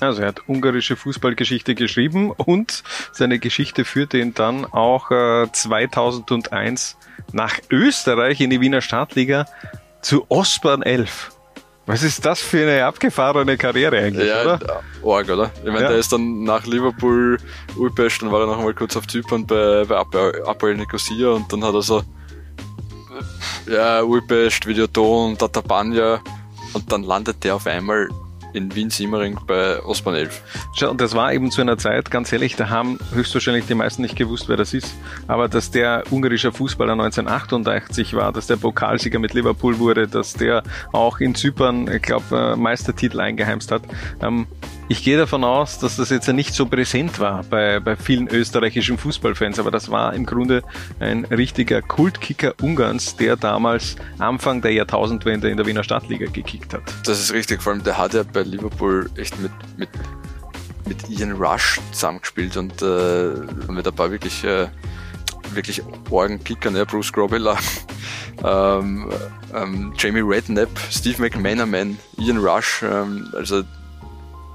Also 0.00 0.22
er 0.22 0.28
hat 0.28 0.48
ungarische 0.48 0.96
Fußballgeschichte 0.96 1.74
geschrieben 1.74 2.30
und 2.30 2.82
seine 3.12 3.38
Geschichte 3.38 3.84
führte 3.84 4.18
ihn 4.18 4.34
dann 4.34 4.64
auch 4.64 5.10
äh, 5.10 5.46
2001 5.52 6.96
nach 7.32 7.58
Österreich 7.70 8.40
in 8.40 8.50
die 8.50 8.60
Wiener 8.60 8.80
Stadtliga 8.80 9.46
zu 10.00 10.24
Ostbahn 10.28 10.82
11. 10.82 11.32
Was 11.86 12.02
ist 12.02 12.24
das 12.24 12.40
für 12.40 12.62
eine 12.62 12.84
abgefahrene 12.84 13.56
Karriere 13.56 13.98
eigentlich, 13.98 14.28
ja, 14.28 14.42
oder? 14.42 14.82
Org, 15.02 15.28
oder? 15.28 15.50
Ich 15.64 15.72
meine, 15.72 15.82
ja. 15.82 15.88
der 15.88 15.98
ist 15.98 16.12
dann 16.12 16.44
nach 16.44 16.64
Liverpool, 16.66 17.38
Ulpest, 17.76 18.22
dann 18.22 18.30
war 18.30 18.42
er 18.42 18.46
noch 18.46 18.58
einmal 18.58 18.74
kurz 18.74 18.96
auf 18.96 19.08
Zypern 19.08 19.46
bei, 19.46 19.84
bei 19.84 19.96
Apoel 20.44 20.76
Nicosia 20.76 21.30
und 21.30 21.52
dann 21.52 21.64
hat 21.64 21.74
er 21.74 21.82
so 21.82 22.02
ja, 23.66 24.02
Ulpest, 24.02 24.66
Videoton, 24.66 25.36
Tatabanya 25.36 26.20
und 26.72 26.90
dann 26.92 27.02
landet 27.02 27.42
der 27.42 27.56
auf 27.56 27.66
einmal 27.66 28.08
in 28.52 28.74
Wien-Simmering 28.74 29.38
bei 29.46 29.82
Osman 29.82 30.14
11. 30.14 30.42
Schau, 30.74 30.90
und 30.90 31.00
das 31.00 31.14
war 31.14 31.32
eben 31.32 31.50
zu 31.50 31.60
einer 31.60 31.78
Zeit, 31.78 32.10
ganz 32.10 32.32
ehrlich, 32.32 32.56
da 32.56 32.68
haben 32.68 32.98
höchstwahrscheinlich 33.12 33.66
die 33.66 33.74
meisten 33.74 34.02
nicht 34.02 34.16
gewusst, 34.16 34.48
wer 34.48 34.56
das 34.56 34.74
ist. 34.74 34.94
Aber 35.26 35.48
dass 35.48 35.70
der 35.70 36.04
ungarische 36.10 36.52
Fußballer 36.52 36.92
1988 36.92 38.14
war, 38.14 38.32
dass 38.32 38.46
der 38.46 38.56
Pokalsieger 38.56 39.18
mit 39.18 39.34
Liverpool 39.34 39.78
wurde, 39.78 40.08
dass 40.08 40.34
der 40.34 40.62
auch 40.92 41.20
in 41.20 41.34
Zypern, 41.34 41.90
ich 41.90 42.02
glaube, 42.02 42.54
äh, 42.54 42.56
Meistertitel 42.56 43.20
eingeheimst 43.20 43.70
hat. 43.70 43.82
Ähm, 44.20 44.46
ich 44.90 45.04
gehe 45.04 45.16
davon 45.16 45.44
aus, 45.44 45.78
dass 45.78 45.94
das 45.94 46.10
jetzt 46.10 46.26
ja 46.26 46.32
nicht 46.32 46.52
so 46.52 46.66
präsent 46.66 47.20
war 47.20 47.44
bei, 47.44 47.78
bei 47.78 47.94
vielen 47.94 48.26
österreichischen 48.26 48.98
Fußballfans, 48.98 49.60
aber 49.60 49.70
das 49.70 49.88
war 49.88 50.14
im 50.14 50.26
Grunde 50.26 50.64
ein 50.98 51.24
richtiger 51.26 51.80
Kultkicker 51.80 52.54
Ungarns, 52.60 53.14
der 53.14 53.36
damals 53.36 53.94
Anfang 54.18 54.62
der 54.62 54.72
Jahrtausendwende 54.72 55.48
in 55.48 55.56
der 55.56 55.66
Wiener 55.66 55.84
Stadtliga 55.84 56.26
gekickt 56.26 56.74
hat. 56.74 56.82
Das 57.04 57.20
ist 57.20 57.32
richtig, 57.32 57.62
vor 57.62 57.72
allem 57.72 57.84
der 57.84 57.98
hat 57.98 58.14
ja 58.14 58.24
bei 58.24 58.39
Liverpool 58.44 59.10
echt 59.16 59.38
mit, 59.38 59.52
mit, 59.76 59.88
mit 60.86 61.08
Ian 61.08 61.32
Rush 61.32 61.80
zusammengespielt 61.92 62.56
und 62.56 62.82
äh, 62.82 63.32
mit 63.70 63.86
ein 63.86 63.94
paar 63.94 64.10
wirklich, 64.10 64.44
äh, 64.44 64.68
wirklich 65.52 65.82
Orgenkicker, 66.10 66.70
ne? 66.70 66.86
Bruce 66.86 67.12
Grobela, 67.12 67.56
ähm, 68.44 69.10
ähm, 69.54 69.92
Jamie 69.96 70.20
Redknapp, 70.20 70.70
Steve 70.90 71.22
McManaman, 71.22 71.98
Ian 72.18 72.38
Rush, 72.38 72.82
ähm, 72.82 73.28
also 73.34 73.62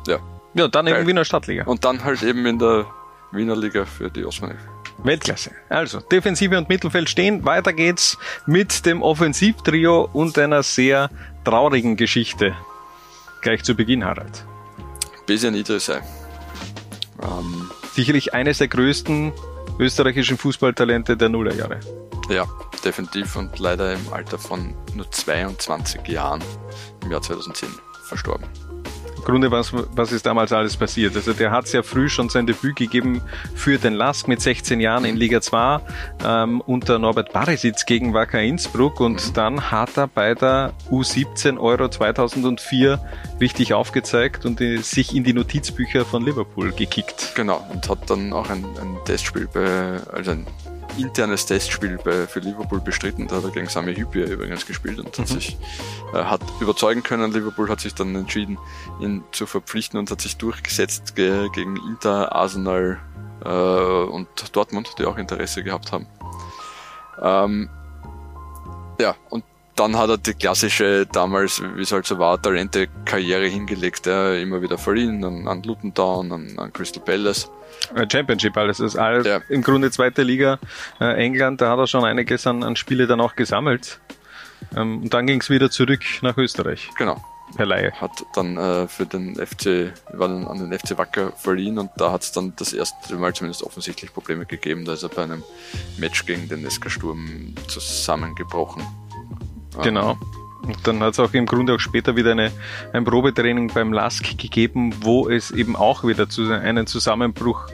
ja. 0.07 0.19
Ja, 0.53 0.67
dann 0.67 0.87
eben 0.87 1.05
Wiener 1.05 1.25
Stadtliga. 1.25 1.65
Und 1.65 1.83
dann 1.83 2.03
halt 2.03 2.23
eben 2.23 2.45
in 2.45 2.59
der 2.59 2.85
Wiener 3.31 3.55
Liga 3.55 3.85
für 3.85 4.09
die 4.09 4.25
Osmanen. 4.25 4.57
Weltklasse. 5.03 5.51
Also, 5.69 5.99
Defensive 5.99 6.57
und 6.57 6.69
Mittelfeld 6.69 7.09
stehen. 7.09 7.45
Weiter 7.45 7.73
geht's 7.73 8.17
mit 8.45 8.85
dem 8.85 9.01
Offensivtrio 9.01 10.09
und 10.13 10.37
einer 10.37 10.63
sehr 10.63 11.09
traurigen 11.43 11.97
Geschichte. 11.97 12.55
Gleich 13.45 13.61
zu 13.61 13.75
Beginn, 13.75 14.03
Harald. 14.03 14.43
Bisschen 15.27 15.53
niedrig 15.53 15.83
sein. 15.83 16.01
Ähm, 17.21 17.69
Sicherlich 17.93 18.33
eines 18.33 18.57
der 18.57 18.67
größten 18.67 19.33
österreichischen 19.77 20.35
Fußballtalente 20.35 21.15
der 21.15 21.29
Nullerjahre. 21.29 21.79
Ja, 22.27 22.47
definitiv 22.83 23.35
und 23.35 23.59
leider 23.59 23.93
im 23.93 24.11
Alter 24.11 24.39
von 24.39 24.73
nur 24.95 25.11
22 25.11 26.07
Jahren 26.07 26.43
im 27.03 27.11
Jahr 27.11 27.21
2010 27.21 27.69
verstorben. 28.07 28.47
Grunde, 29.25 29.51
was, 29.51 29.73
was 29.73 30.11
ist 30.11 30.25
damals 30.25 30.53
alles 30.53 30.77
passiert? 30.77 31.15
Also 31.15 31.33
der 31.33 31.51
hat 31.51 31.67
sehr 31.67 31.83
früh 31.83 32.07
schon 32.07 32.29
sein 32.29 32.45
Debüt 32.45 32.75
gegeben 32.75 33.21
für 33.55 33.77
den 33.77 33.93
Lask 33.93 34.27
mit 34.27 34.39
16 34.39 34.79
Jahren 34.79 35.03
in 35.03 35.17
Liga 35.17 35.41
2 35.41 35.79
ähm, 36.23 36.61
unter 36.61 36.99
Norbert 36.99 37.33
Barisitz 37.33 37.85
gegen 37.85 38.13
Wacker 38.13 38.41
Innsbruck 38.41 38.99
und 38.99 39.27
mhm. 39.27 39.33
dann 39.33 39.71
hat 39.71 39.97
er 39.97 40.07
bei 40.07 40.35
der 40.35 40.73
U17 40.89 41.57
Euro 41.59 41.89
2004 41.89 42.99
richtig 43.41 43.73
aufgezeigt 43.73 44.45
und 44.45 44.59
die, 44.59 44.77
sich 44.77 45.15
in 45.15 45.23
die 45.23 45.33
Notizbücher 45.33 46.05
von 46.05 46.23
Liverpool 46.23 46.71
gekickt. 46.71 47.33
Genau, 47.35 47.65
und 47.73 47.89
hat 47.89 48.09
dann 48.09 48.31
auch 48.31 48.49
ein, 48.49 48.63
ein 48.63 48.97
Testspiel 49.05 49.49
bei, 49.51 49.99
also 50.13 50.31
ein 50.31 50.45
internes 50.97 51.45
Testspiel 51.45 51.97
bei, 52.03 52.27
für 52.27 52.39
Liverpool 52.39 52.81
bestritten. 52.81 53.27
Da 53.27 53.37
hat 53.37 53.43
er 53.43 53.51
gegen 53.51 53.67
Sami 53.67 53.95
Hübner 53.95 54.25
übrigens 54.25 54.65
gespielt 54.65 54.99
und 54.99 55.07
hat 55.17 55.29
mhm. 55.29 55.33
sich 55.33 55.57
äh, 56.13 56.23
hat 56.23 56.41
überzeugen 56.59 57.03
können. 57.03 57.31
Liverpool 57.31 57.69
hat 57.69 57.79
sich 57.79 57.93
dann 57.93 58.15
entschieden, 58.15 58.57
ihn 58.99 59.23
zu 59.31 59.45
verpflichten 59.45 59.99
und 59.99 60.11
hat 60.11 60.21
sich 60.21 60.37
durchgesetzt 60.37 61.15
ge 61.15 61.49
gegen 61.53 61.77
Inter, 61.87 62.33
Arsenal 62.33 62.99
äh, 63.43 63.49
und 63.49 64.27
Dortmund, 64.53 64.95
die 64.99 65.05
auch 65.05 65.17
Interesse 65.17 65.63
gehabt 65.63 65.91
haben. 65.91 66.07
Ähm, 67.21 67.69
ja, 68.99 69.15
und 69.29 69.43
dann 69.75 69.97
hat 69.97 70.09
er 70.09 70.17
die 70.17 70.33
klassische, 70.33 71.05
damals, 71.05 71.61
wie 71.75 71.81
es 71.81 71.91
halt 71.91 72.05
so 72.05 72.17
war, 72.17 72.41
Talente-Karriere 72.41 73.47
hingelegt. 73.47 74.05
Ja, 74.05 74.33
immer 74.33 74.61
wieder 74.61 74.77
verliehen 74.77 75.23
an, 75.23 75.47
an 75.47 75.63
Luton 75.63 75.93
Town, 75.93 76.31
an, 76.31 76.53
an 76.57 76.71
Crystal 76.71 77.03
Palace. 77.03 77.49
Äh, 77.93 78.07
Championship, 78.09 78.55
alles. 78.57 78.79
Ist 78.79 78.95
alles 78.95 79.27
ja. 79.27 79.41
im 79.49 79.61
Grunde 79.61 79.91
zweite 79.91 80.23
Liga 80.23 80.59
äh, 81.01 81.23
England, 81.23 81.61
da 81.61 81.69
hat 81.71 81.79
er 81.79 81.87
schon 81.87 82.05
einiges 82.05 82.47
an, 82.47 82.63
an 82.63 82.75
Spiele 82.75 83.05
dann 83.05 83.19
auch 83.19 83.35
gesammelt. 83.35 83.99
Ähm, 84.75 85.03
und 85.03 85.13
dann 85.13 85.27
ging 85.27 85.41
es 85.41 85.49
wieder 85.49 85.69
zurück 85.69 86.01
nach 86.21 86.37
Österreich. 86.37 86.89
Genau. 86.97 87.21
Per 87.55 87.65
Leihe. 87.65 87.91
Hat 87.91 88.25
dann 88.33 88.57
äh, 88.57 88.87
für 88.87 89.05
den 89.05 89.35
FC, 89.35 89.93
war 90.13 90.27
dann 90.27 90.47
an 90.47 90.57
den 90.57 90.77
FC 90.77 90.97
Wacker 90.97 91.31
verliehen 91.33 91.77
und 91.77 91.91
da 91.97 92.11
hat 92.11 92.23
es 92.23 92.31
dann 92.31 92.53
das 92.55 92.73
erste 92.73 93.15
Mal 93.15 93.33
zumindest 93.33 93.61
offensichtlich 93.61 94.11
Probleme 94.11 94.45
gegeben. 94.45 94.83
Da 94.83 94.93
ist 94.93 95.03
er 95.03 95.09
bei 95.09 95.23
einem 95.23 95.43
Match 95.97 96.25
gegen 96.25 96.49
den 96.49 96.69
SK 96.69 96.89
Sturm 96.89 97.53
zusammengebrochen. 97.67 98.83
Genau. 99.83 100.11
Ähm, 100.11 100.17
und 100.67 100.87
dann 100.87 100.99
hat 101.01 101.13
es 101.13 101.19
auch 101.19 101.33
im 101.33 101.45
Grunde 101.45 101.75
auch 101.75 101.79
später 101.79 102.15
wieder 102.15 102.31
eine, 102.31 102.51
ein 102.91 103.03
Probetraining 103.03 103.71
beim 103.73 103.93
LASK 103.93 104.37
gegeben, 104.37 104.93
wo 105.01 105.29
es 105.29 105.51
eben 105.51 105.75
auch 105.75 106.03
wieder 106.03 106.27
zu, 106.27 106.51
einen 106.51 106.87
Zusammenbruch 106.87 107.67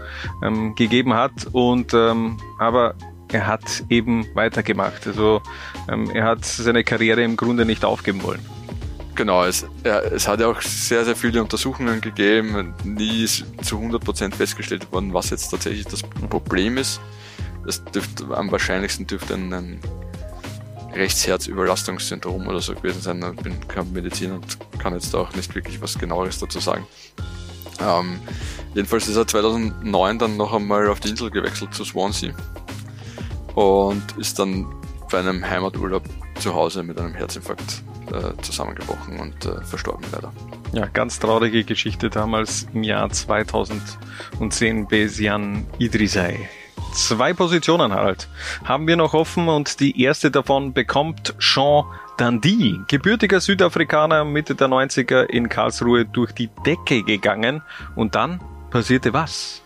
ähm, 0.43 0.75
gegeben 0.75 1.13
hat. 1.13 1.47
Und 1.53 1.93
ähm, 1.93 2.37
aber 2.59 2.95
er 3.29 3.47
hat 3.47 3.83
eben 3.89 4.27
weitergemacht. 4.33 5.07
Also 5.07 5.41
ähm, 5.89 6.09
er 6.13 6.25
hat 6.25 6.43
seine 6.43 6.83
Karriere 6.83 7.23
im 7.23 7.37
Grunde 7.37 7.65
nicht 7.65 7.85
aufgeben 7.85 8.23
wollen. 8.23 8.41
Genau, 9.15 9.43
es, 9.43 9.65
ja, 9.85 9.99
es 9.99 10.27
hat 10.27 10.39
ja 10.39 10.47
auch 10.47 10.61
sehr, 10.61 11.05
sehr 11.05 11.15
viele 11.15 11.41
Untersuchungen 11.41 12.01
gegeben. 12.01 12.73
Nie 12.83 13.23
ist 13.23 13.45
zu 13.61 13.77
100% 13.77 14.33
festgestellt 14.33 14.91
worden, 14.91 15.13
was 15.13 15.29
jetzt 15.29 15.49
tatsächlich 15.49 15.85
das 15.85 16.01
Problem 16.01 16.77
ist. 16.77 16.99
Das 17.65 17.83
dürfte, 17.85 18.25
am 18.35 18.51
wahrscheinlichsten 18.51 19.05
dürfte 19.05 19.35
ein, 19.35 19.53
ein 19.53 19.79
Rechtsherzüberlastungssyndrom 20.93 22.47
oder 22.47 22.61
so 22.61 22.75
gewesen 22.75 23.01
sein. 23.01 23.23
Ich 23.37 23.43
bin 23.43 23.67
kein 23.67 23.91
Mediziner 23.91 24.35
und 24.35 24.57
kann 24.79 24.93
jetzt 24.93 25.15
auch 25.15 25.33
nicht 25.35 25.53
wirklich 25.55 25.81
was 25.81 25.97
genaueres 25.97 26.39
dazu 26.39 26.59
sagen. 26.59 26.85
Ähm, 27.79 28.19
jedenfalls 28.73 29.07
ist 29.07 29.15
er 29.15 29.27
2009 29.27 30.19
dann 30.19 30.37
noch 30.37 30.53
einmal 30.53 30.87
auf 30.87 30.99
die 30.99 31.09
Insel 31.09 31.31
gewechselt 31.31 31.73
zu 31.73 31.83
Swansea 31.83 32.33
und 33.55 34.03
ist 34.17 34.39
dann 34.39 34.67
bei 35.11 35.19
einem 35.19 35.47
Heimaturlaub 35.47 36.03
zu 36.39 36.53
Hause 36.53 36.83
mit 36.83 36.99
einem 36.99 37.13
Herzinfarkt 37.13 37.83
äh, 38.11 38.41
zusammengebrochen 38.41 39.19
und 39.19 39.45
äh, 39.45 39.61
verstorben 39.63 40.05
leider. 40.11 40.31
Ja, 40.73 40.87
ganz 40.87 41.19
traurige 41.19 41.63
Geschichte 41.63 42.09
damals 42.09 42.67
im 42.73 42.83
Jahr 42.83 43.09
2010 43.09 44.87
Besian 44.87 45.65
Idrisei. 45.79 46.49
Zwei 46.93 47.33
Positionen, 47.33 47.93
Harald, 47.93 48.27
haben 48.65 48.85
wir 48.85 48.97
noch 48.97 49.13
offen 49.13 49.47
und 49.47 49.79
die 49.79 50.01
erste 50.03 50.29
davon 50.29 50.73
bekommt 50.73 51.33
Sean 51.39 51.85
Dundee, 52.17 52.79
gebürtiger 52.87 53.39
Südafrikaner 53.39 54.25
Mitte 54.25 54.55
der 54.55 54.67
90er 54.67 55.23
in 55.23 55.47
Karlsruhe 55.47 56.05
durch 56.05 56.33
die 56.33 56.49
Decke 56.65 57.03
gegangen 57.03 57.63
und 57.95 58.15
dann 58.15 58.41
passierte 58.69 59.13
was? 59.13 59.60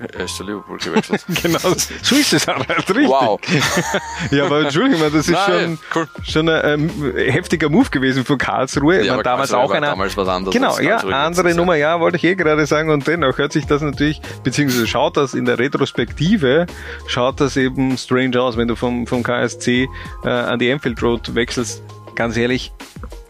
Er 0.00 0.24
ist 0.24 0.36
zu 0.36 0.44
Liverpool 0.44 0.78
gewechselt. 0.78 1.24
genau, 1.42 1.58
so 1.58 2.14
ist 2.14 2.32
es 2.32 2.46
halt 2.46 2.68
richtig. 2.70 3.06
Wow. 3.06 3.38
ja, 4.30 4.46
aber 4.46 4.62
Entschuldigung, 4.62 5.02
das 5.12 5.28
ist 5.28 5.30
Nein, 5.30 5.78
schon, 5.92 6.02
cool. 6.02 6.08
schon 6.24 6.48
ein 6.48 6.90
ähm, 6.90 7.14
heftiger 7.14 7.68
Move 7.68 7.90
gewesen 7.90 8.24
von 8.24 8.38
Karlsruhe. 8.38 9.04
Ja, 9.04 9.22
damals 9.22 9.52
auch 9.52 9.68
war 9.68 9.76
einer. 9.76 9.88
damals 9.88 10.16
was 10.16 10.26
anderes 10.26 10.54
Genau, 10.54 10.78
ja, 10.78 10.96
andere 10.98 11.54
Nummer, 11.54 11.74
ja, 11.74 12.00
wollte 12.00 12.16
ich 12.16 12.24
eh 12.24 12.34
gerade 12.34 12.64
sagen. 12.64 12.90
Und 12.90 13.06
dennoch 13.06 13.36
hört 13.36 13.52
sich 13.52 13.66
das 13.66 13.82
natürlich, 13.82 14.22
beziehungsweise 14.42 14.86
schaut 14.86 15.18
das 15.18 15.34
in 15.34 15.44
der 15.44 15.58
Retrospektive, 15.58 16.64
schaut 17.06 17.38
das 17.40 17.58
eben 17.58 17.98
strange 17.98 18.40
aus, 18.40 18.56
wenn 18.56 18.68
du 18.68 18.76
vom, 18.76 19.06
vom 19.06 19.22
KSC 19.22 19.86
äh, 20.24 20.28
an 20.28 20.58
die 20.58 20.70
Enfield 20.70 21.02
Road 21.02 21.34
wechselst. 21.34 21.82
Ganz 22.14 22.38
ehrlich, 22.38 22.72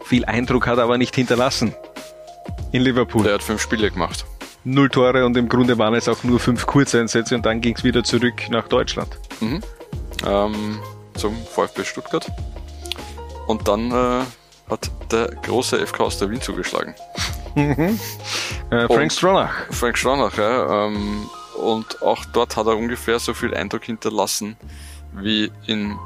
viel 0.05 0.23
Eindruck 0.23 0.67
hat 0.67 0.77
er 0.77 0.85
aber 0.85 0.97
nicht 0.97 1.15
hinterlassen. 1.15 1.75
In 2.71 2.81
Liverpool. 2.81 3.23
Der 3.23 3.33
hat 3.33 3.43
fünf 3.43 3.61
Spiele 3.61 3.91
gemacht. 3.91 4.25
Null 4.63 4.89
Tore 4.89 5.25
und 5.25 5.35
im 5.37 5.49
Grunde 5.49 5.77
waren 5.77 5.95
es 5.95 6.07
auch 6.07 6.23
nur 6.23 6.39
fünf 6.39 6.65
Kurzeinsätze 6.65 7.35
und 7.35 7.45
dann 7.45 7.61
ging 7.61 7.75
es 7.75 7.83
wieder 7.83 8.03
zurück 8.03 8.49
nach 8.49 8.67
Deutschland. 8.67 9.17
Mhm. 9.39 9.61
Ähm, 10.25 10.79
zum 11.15 11.35
VfB 11.45 11.83
Stuttgart. 11.83 12.31
Und 13.47 13.67
dann 13.67 13.91
äh, 13.91 14.23
hat 14.69 14.91
der 15.11 15.29
große 15.43 15.85
FK 15.85 16.03
aus 16.03 16.17
der 16.19 16.29
Wien 16.29 16.41
zugeschlagen. 16.41 16.95
Äh, 17.55 18.87
Frank 18.87 19.11
Stronach. 19.11 19.51
Frank 19.71 19.97
Stronach, 19.97 20.37
ja. 20.37 20.85
Ähm, 20.85 21.29
und 21.57 22.01
auch 22.01 22.23
dort 22.31 22.55
hat 22.55 22.67
er 22.67 22.77
ungefähr 22.77 23.19
so 23.19 23.33
viel 23.33 23.53
Eindruck 23.53 23.83
hinterlassen 23.83 24.55
wie 25.13 25.51
in 25.67 25.97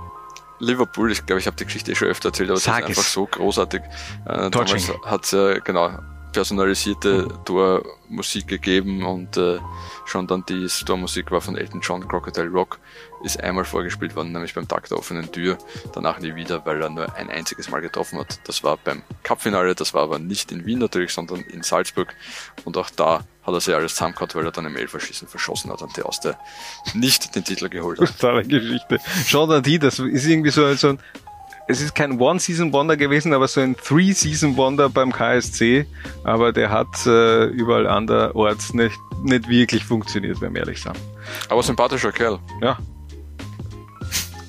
Liverpool. 0.60 1.12
Ich 1.12 1.26
glaube, 1.26 1.40
ich 1.40 1.46
habe 1.46 1.56
die 1.56 1.66
Geschichte 1.66 1.92
eh 1.92 1.96
schon 1.96 2.08
öfter 2.08 2.30
erzählt, 2.30 2.50
aber 2.50 2.58
es 2.58 2.62
ist 2.62 2.66
Sag 2.66 2.84
es. 2.84 2.90
einfach 2.90 3.04
so 3.04 3.28
großartig. 3.28 3.82
Äh, 4.26 4.50
damals 4.50 4.92
hat 5.06 5.26
es 5.26 5.32
ja, 5.32 5.60
genau, 5.60 5.92
personalisierte 6.36 7.30
Tormusik 7.46 8.46
gegeben 8.50 9.06
und 9.06 9.38
äh, 9.38 9.58
schon 10.06 10.27
dann 10.27 10.44
die 10.46 10.68
Tormusik 10.86 11.32
war 11.32 11.39
von 11.39 11.56
Elton 11.56 11.80
John, 11.80 12.06
Crocodile 12.06 12.50
Rock, 12.50 12.77
ist 13.24 13.42
einmal 13.42 13.63
vorgespielt 13.63 14.18
worden, 14.18 14.34
nämlich 14.34 14.54
beim 14.54 14.68
Tag 14.68 14.89
der 14.89 14.98
offenen 14.98 15.32
Tür, 15.32 15.58
danach 15.94 16.20
nie 16.20 16.36
wieder, 16.36 16.65
weil 16.65 16.82
er 16.82 16.89
nur 16.89 17.15
ein 17.15 17.30
einziges 17.30 17.70
Mal 17.70 17.80
getroffen 17.80 18.20
hat. 18.20 18.38
Das 18.44 18.65
war 18.65 18.75
beim 18.75 19.01
Cupfinale, 19.24 19.75
das 19.75 19.94
war 19.94 20.04
aber 20.04 20.20
nicht 20.20 20.51
in 20.51 20.65
Wien 20.65 20.80
natürlich, 20.80 21.13
sondern 21.13 21.39
in 21.39 21.63
Salzburg 21.63 22.13
und 22.65 22.75
auch 22.75 22.89
da 22.89 23.24
hat 23.46 23.54
er 23.54 23.62
sich 23.62 23.74
alles 23.74 23.94
zusammengehauen, 23.94 24.32
weil 24.34 24.46
er 24.46 24.51
dann 24.51 24.65
im 24.65 24.75
Elferschießen 24.75 25.30
verschossen 25.30 25.72
hat 25.72 25.82
und 25.84 25.96
der 25.96 26.06
aus 26.06 26.20
der 26.20 26.38
nicht 26.94 27.34
den 27.34 27.46
Titel 27.46 27.70
geholt 27.70 28.01
hat. 28.01 28.20
Tolle 28.20 28.44
Geschichte. 28.44 29.00
Sean 29.25 29.48
Dundee, 29.48 29.77
das 29.77 30.00
ist 30.00 30.25
irgendwie 30.25 30.50
so, 30.50 30.74
so 30.74 30.89
ein, 30.89 31.00
es 31.67 31.81
ist 31.81 31.95
kein 31.95 32.19
One-Season-Wonder 32.19 32.95
gewesen, 32.98 33.34
aber 33.34 33.48
so 33.48 33.62
ein 33.62 33.75
Three-Season-Wonder 33.75 34.89
beim 34.89 35.12
KSC. 35.12 35.86
Aber 36.24 36.51
der 36.53 36.69
hat 36.69 37.05
äh, 37.05 37.45
überall 37.45 37.88
anderorts 37.88 38.74
nicht, 38.74 38.98
nicht 39.24 39.50
wirklich 39.50 39.84
funktioniert, 39.84 40.41
wenn 40.41 40.53
wir 40.53 40.62
ehrlich 40.62 40.81
sind. 40.81 40.95
Aber 41.50 41.63
sympathischer 41.63 42.12
Kerl. 42.12 42.39
Ja. 42.62 42.77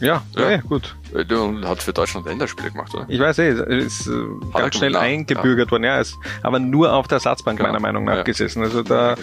Ja, 0.00 0.23
ja. 0.37 0.50
Ja. 0.50 0.57
gut. 0.59 0.95
Äh, 1.15 1.25
Der 1.25 1.38
hat 1.69 1.83
für 1.83 1.93
Deutschland 1.93 2.26
Länderspiele 2.26 2.71
gemacht, 2.71 2.95
oder? 2.95 3.07
Ich 3.09 3.19
weiß 3.19 3.38
eh, 3.38 3.49
er 3.59 3.67
ist 3.69 4.07
äh, 4.07 4.12
ganz 4.53 4.76
schnell 4.76 4.91
gemacht, 4.93 5.05
eingebürgert 5.07 5.71
worden. 5.71 5.85
Ja, 5.85 5.99
ist 5.99 6.17
aber 6.43 6.59
nur 6.59 6.93
auf 6.93 7.09
der 7.09 7.17
Ersatzbank 7.17 7.59
Genau. 7.59 7.71
meiner 7.71 7.81
Meinung 7.81 8.05
nach 8.05 8.17
Ja. 8.19 8.23
gesessen. 8.23 8.62
Also 8.62 8.83
da, 8.83 9.16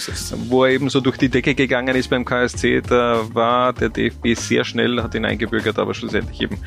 wo 0.49 0.65
er 0.65 0.71
eben 0.71 0.89
so 0.89 0.99
durch 0.99 1.17
die 1.17 1.29
Decke 1.29 1.53
gegangen 1.53 1.95
ist 1.95 2.09
beim 2.09 2.25
KSC, 2.25 2.81
da 2.81 3.21
war 3.33 3.73
der 3.73 3.89
DFB 3.89 4.33
sehr 4.35 4.63
schnell, 4.65 5.01
hat 5.03 5.13
ihn 5.15 5.25
eingebürgert, 5.25 5.77
aber 5.77 5.93
schlussendlich 5.93 6.41
eben 6.41 6.57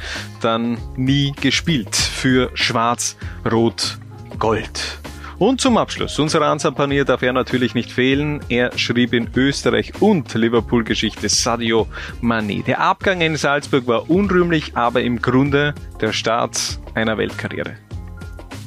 dann 0.41 0.79
nie 0.97 1.33
gespielt 1.41 1.97
für 1.97 2.51
Schwarz-Rot-Gold. 2.55 4.99
Und 5.39 5.61
zum 5.61 5.77
Abschluss 5.77 6.19
unserer 6.19 6.47
Ansapanier 6.47 7.05
darf 7.05 7.21
er 7.21 7.35
natürlich 7.35 7.75
nicht 7.75 7.93
fehlen. 7.93 8.41
Er 8.49 8.77
schrieb 8.79 9.13
in 9.13 9.29
Österreich 9.35 9.93
und 10.01 10.33
Liverpool-Geschichte 10.33 11.29
Sadio 11.29 11.87
Mané. 12.23 12.65
Der 12.65 12.81
Abgang 12.81 13.21
in 13.21 13.37
Salzburg 13.37 13.87
war 13.87 14.09
unrühmlich, 14.09 14.77
aber 14.77 15.03
im 15.03 15.21
Grunde 15.21 15.75
der 16.01 16.15
Start 16.15 16.79
einer 16.95 17.19
Weltkarriere. 17.19 17.77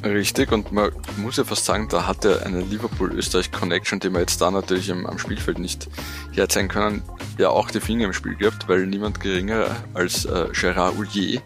Richtig, 0.04 0.52
und 0.52 0.70
man 0.70 0.92
muss 1.18 1.36
ja 1.36 1.44
fast 1.44 1.64
sagen, 1.64 1.88
da 1.90 2.06
hat 2.06 2.24
er 2.24 2.46
eine 2.46 2.60
Liverpool-Österreich-Connection, 2.60 3.98
die 3.98 4.10
wir 4.10 4.20
jetzt 4.20 4.40
da 4.40 4.50
natürlich 4.50 4.88
im, 4.88 5.06
am 5.06 5.18
Spielfeld 5.18 5.58
nicht 5.58 5.88
herzeigen 6.32 6.68
können, 6.68 7.02
ja 7.36 7.50
auch 7.50 7.70
die 7.70 7.80
Finger 7.80 8.06
im 8.06 8.12
Spiel 8.12 8.36
gehabt, 8.36 8.68
weil 8.68 8.86
niemand 8.86 9.20
geringer 9.20 9.66
als 9.92 10.24
äh, 10.24 10.46
Gérard 10.52 10.96
Houllier, 10.96 11.42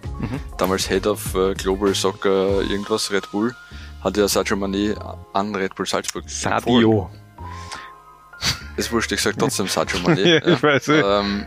damals 0.59 0.89
Head 0.89 1.07
of 1.07 1.35
äh, 1.35 1.55
Global 1.55 1.95
Soccer 1.95 2.61
irgendwas 2.63 3.11
Red 3.11 3.29
Bull, 3.33 3.57
hat 4.05 4.17
ja 4.17 4.29
Sadio 4.29 4.57
Mané 4.57 4.95
an 5.33 5.55
Red 5.55 5.75
Bull 5.75 5.87
Salzburg 5.87 6.25
empfohlen. 6.25 6.61
Sadio. 6.61 7.11
Ist 8.77 8.93
wurscht, 8.93 9.13
ich 9.13 9.21
sag 9.23 9.39
trotzdem 9.39 9.67
Sadio 9.69 9.99
Mané. 10.01 10.21
Ja, 10.45 10.47
ich 10.47 10.63
weiß 10.63 10.89
eh. 10.89 11.01
Ähm, 11.01 11.47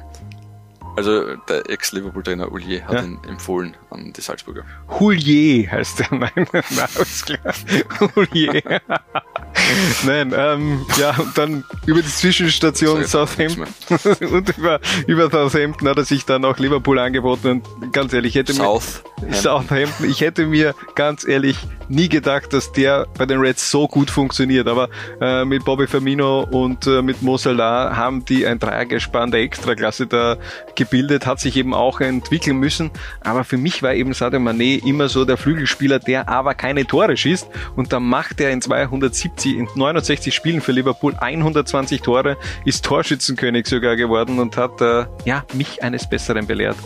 also 0.96 1.36
der 1.48 1.70
Ex-Liverpool-Trainer 1.70 2.48
Houllier 2.50 2.84
hat 2.88 2.94
Ja. 2.96 3.04
ihn 3.04 3.20
empfohlen 3.28 3.78
an 3.92 4.12
die 4.14 4.22
Salzburger. 4.22 4.64
Houllier 5.00 5.70
heißt 5.72 6.00
der, 6.00 6.08
nein, 6.12 6.32
nein, 6.36 6.64
alles 6.96 7.24
klar. 7.24 7.54
Houllier. 8.16 8.82
Nein, 10.06 10.34
ähm, 10.36 10.86
ja, 11.00 11.16
und 11.18 11.38
dann 11.38 11.64
über 11.86 12.02
die 12.02 12.08
Zwischenstation 12.08 13.02
jetzt 13.02 13.12
Southampton 13.12 13.68
und 14.32 14.58
über, 14.58 14.80
über 15.08 15.30
Southampton 15.30 15.88
hat 15.88 15.98
er 15.98 16.06
sich 16.06 16.26
dann 16.26 16.46
auch 16.46 16.58
Liverpool 16.58 17.00
angeboten 17.00 17.64
und 17.80 17.94
ganz 17.94 18.14
ehrlich, 18.14 18.36
ich 18.36 18.40
hätte 18.40 18.54
mir, 18.54 18.60
South. 18.60 19.04
Southampton, 19.32 20.10
ich 20.10 20.22
hätte 20.22 20.46
mir 20.46 20.76
ganz 20.96 21.28
ehrlich 21.28 21.58
nie 21.90 22.10
gedacht, 22.10 22.54
dass 22.54 22.72
der 22.72 23.08
bei 23.18 23.26
den 23.26 23.40
Reds 23.40 23.72
so 23.72 23.88
gut 23.88 24.10
funktioniert, 24.10 24.68
aber 24.68 24.90
äh, 25.22 25.46
mit 25.46 25.66
Bobby 25.66 25.88
Firmino 25.88 26.42
und 26.44 26.86
äh, 26.86 27.02
mit 27.02 27.22
Mo 27.22 27.38
Salah 27.38 27.96
haben 27.96 28.26
die 28.26 28.46
ein 28.46 28.60
Dreiergespann 28.60 29.32
der 29.32 29.42
Extraklasse 29.42 30.08
da 30.08 30.38
gebildet, 30.76 31.26
hat 31.26 31.40
sich 31.40 31.56
eben 31.56 31.74
auch 31.74 32.02
entwickeln 32.02 32.58
müssen, 32.58 32.92
aber 33.22 33.44
für 33.44 33.58
mich 33.58 33.82
war 33.84 33.94
eben 33.94 34.14
Sadio 34.14 34.40
Mané 34.40 34.86
immer 34.86 35.10
so 35.10 35.26
der 35.26 35.38
Flügelspieler, 35.38 36.00
der 36.00 36.30
aber 36.30 36.54
keine 36.54 36.86
Tore 36.86 37.16
schießt. 37.16 37.48
Und 37.76 37.94
da 37.94 38.00
macht 38.00 38.42
er 38.42 38.52
in 38.52 38.62
270, 38.62 39.57
in 39.58 39.68
69 39.76 40.34
Spielen 40.34 40.62
für 40.62 40.72
Liverpool 40.72 41.16
120 41.20 42.02
Tore, 42.02 42.38
ist 42.66 42.86
Torschützenkönig 42.86 43.68
sogar 43.68 43.96
geworden 43.96 44.40
und 44.40 44.58
hat 44.58 44.82
äh, 44.82 45.06
ja 45.26 45.44
mich 45.54 45.84
eines 45.84 46.10
Besseren 46.10 46.48
belehrt. 46.48 46.78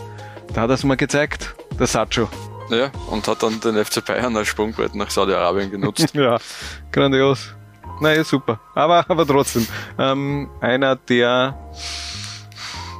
Da 0.54 0.62
hat 0.62 0.70
er 0.70 0.74
es 0.74 0.84
mal 0.84 0.96
gezeigt, 0.96 1.54
der 1.78 1.86
Sacho. 1.86 2.28
Ja, 2.70 2.90
und 3.10 3.26
hat 3.28 3.42
dann 3.42 3.60
den 3.60 3.82
FC 3.84 4.04
Bayern 4.04 4.36
als 4.36 4.48
Sprungbrett 4.48 4.94
nach 4.94 5.10
Saudi-Arabien 5.10 5.70
genutzt. 5.70 6.10
Ja, 6.14 6.38
grandios. 6.90 7.54
Naja, 8.00 8.24
super. 8.24 8.60
Aber, 8.74 9.04
aber 9.08 9.26
trotzdem, 9.26 9.66
ähm, 9.98 10.48
einer 10.60 10.96
der 10.96 11.56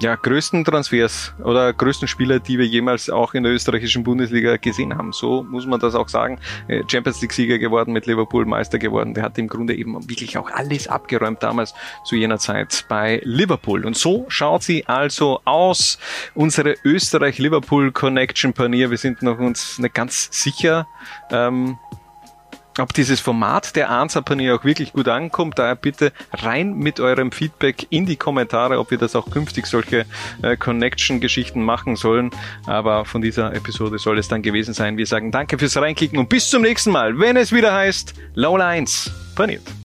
ja, 0.03 0.17
größten 0.17 0.65
Transfers 0.65 1.33
oder 1.45 1.73
größten 1.73 2.09
Spieler, 2.09 2.41
die 2.41 2.59
wir 2.59 2.67
jemals 2.67 3.09
auch 3.09 3.35
in 3.35 3.45
der 3.45 3.53
österreichischen 3.53 4.03
Bundesliga 4.03 4.57
gesehen 4.57 4.99
haben. 4.99 5.13
So 5.13 5.45
muss 5.45 5.65
man 5.65 5.79
das 5.79 5.95
auch 5.95 6.09
sagen. 6.09 6.41
Äh, 6.67 6.83
Champions 6.89 7.23
League-Sieger 7.23 7.59
geworden, 7.59 7.93
mit 7.93 8.07
Liverpool 8.07 8.45
Meister 8.45 8.81
geworden. 8.81 9.15
Der 9.15 9.23
hat 9.23 9.39
im 9.39 9.47
Grunde 9.47 9.77
eben 9.77 9.95
wirklich 10.09 10.37
auch 10.39 10.51
alles 10.51 10.89
abgeräumt 10.89 11.41
damals 11.43 11.73
zu 12.05 12.17
jener 12.17 12.39
Zeit 12.39 12.85
bei 12.89 13.21
Liverpool. 13.25 13.87
Und 13.87 13.97
so 13.97 14.27
schaut 14.29 14.65
sie 14.65 14.85
also 14.87 15.41
aus. 15.45 15.99
Unsere 16.35 16.75
Österreich-Liverpool-Connection-Panier. 16.85 18.91
Wir 18.91 18.99
sind 18.99 19.23
noch 19.23 19.39
uns 19.39 19.79
nicht 19.79 19.95
ganz 19.95 20.31
sicher. 20.33 20.89
Ähm, 21.31 21.79
ob 22.79 22.93
dieses 22.95 23.21
Format 23.21 23.77
der 23.77 23.91
Answer-Panier 23.91 24.57
auch 24.57 24.65
wirklich 24.65 24.93
gut 24.93 25.09
ankommt. 25.09 25.59
Daher 25.59 25.77
bitte 25.77 26.13
rein 26.33 26.75
mit 26.75 27.01
eurem 27.01 27.33
Feedback 27.33 27.87
in 27.91 28.07
die 28.07 28.17
Kommentare, 28.17 28.79
ob 28.79 28.91
wir 28.91 28.99
das 28.99 29.17
auch 29.17 29.31
künftig 29.31 29.67
solche 29.67 30.07
äh, 30.43 30.57
Connection-Geschichten 30.57 31.63
machen 31.63 31.97
sollen. 31.97 32.31
Aber 32.67 33.05
von 33.05 33.23
dieser 33.23 33.55
Episode 33.55 33.99
soll 33.99 34.19
es 34.19 34.29
dann 34.29 34.43
gewesen 34.43 34.75
sein. 34.75 34.97
Wir 34.97 35.07
sagen 35.07 35.31
danke 35.31 35.59
fürs 35.59 35.77
Reinklicken 35.77 36.19
und 36.19 36.29
bis 36.29 36.51
zum 36.51 36.63
nächsten 36.63 36.91
Mal, 36.91 37.19
wenn 37.19 37.37
es 37.37 37.53
wieder 37.53 37.75
heißt 37.75 38.15
Low 38.35 38.57
Lines 38.57 39.11
paniert. 39.35 39.82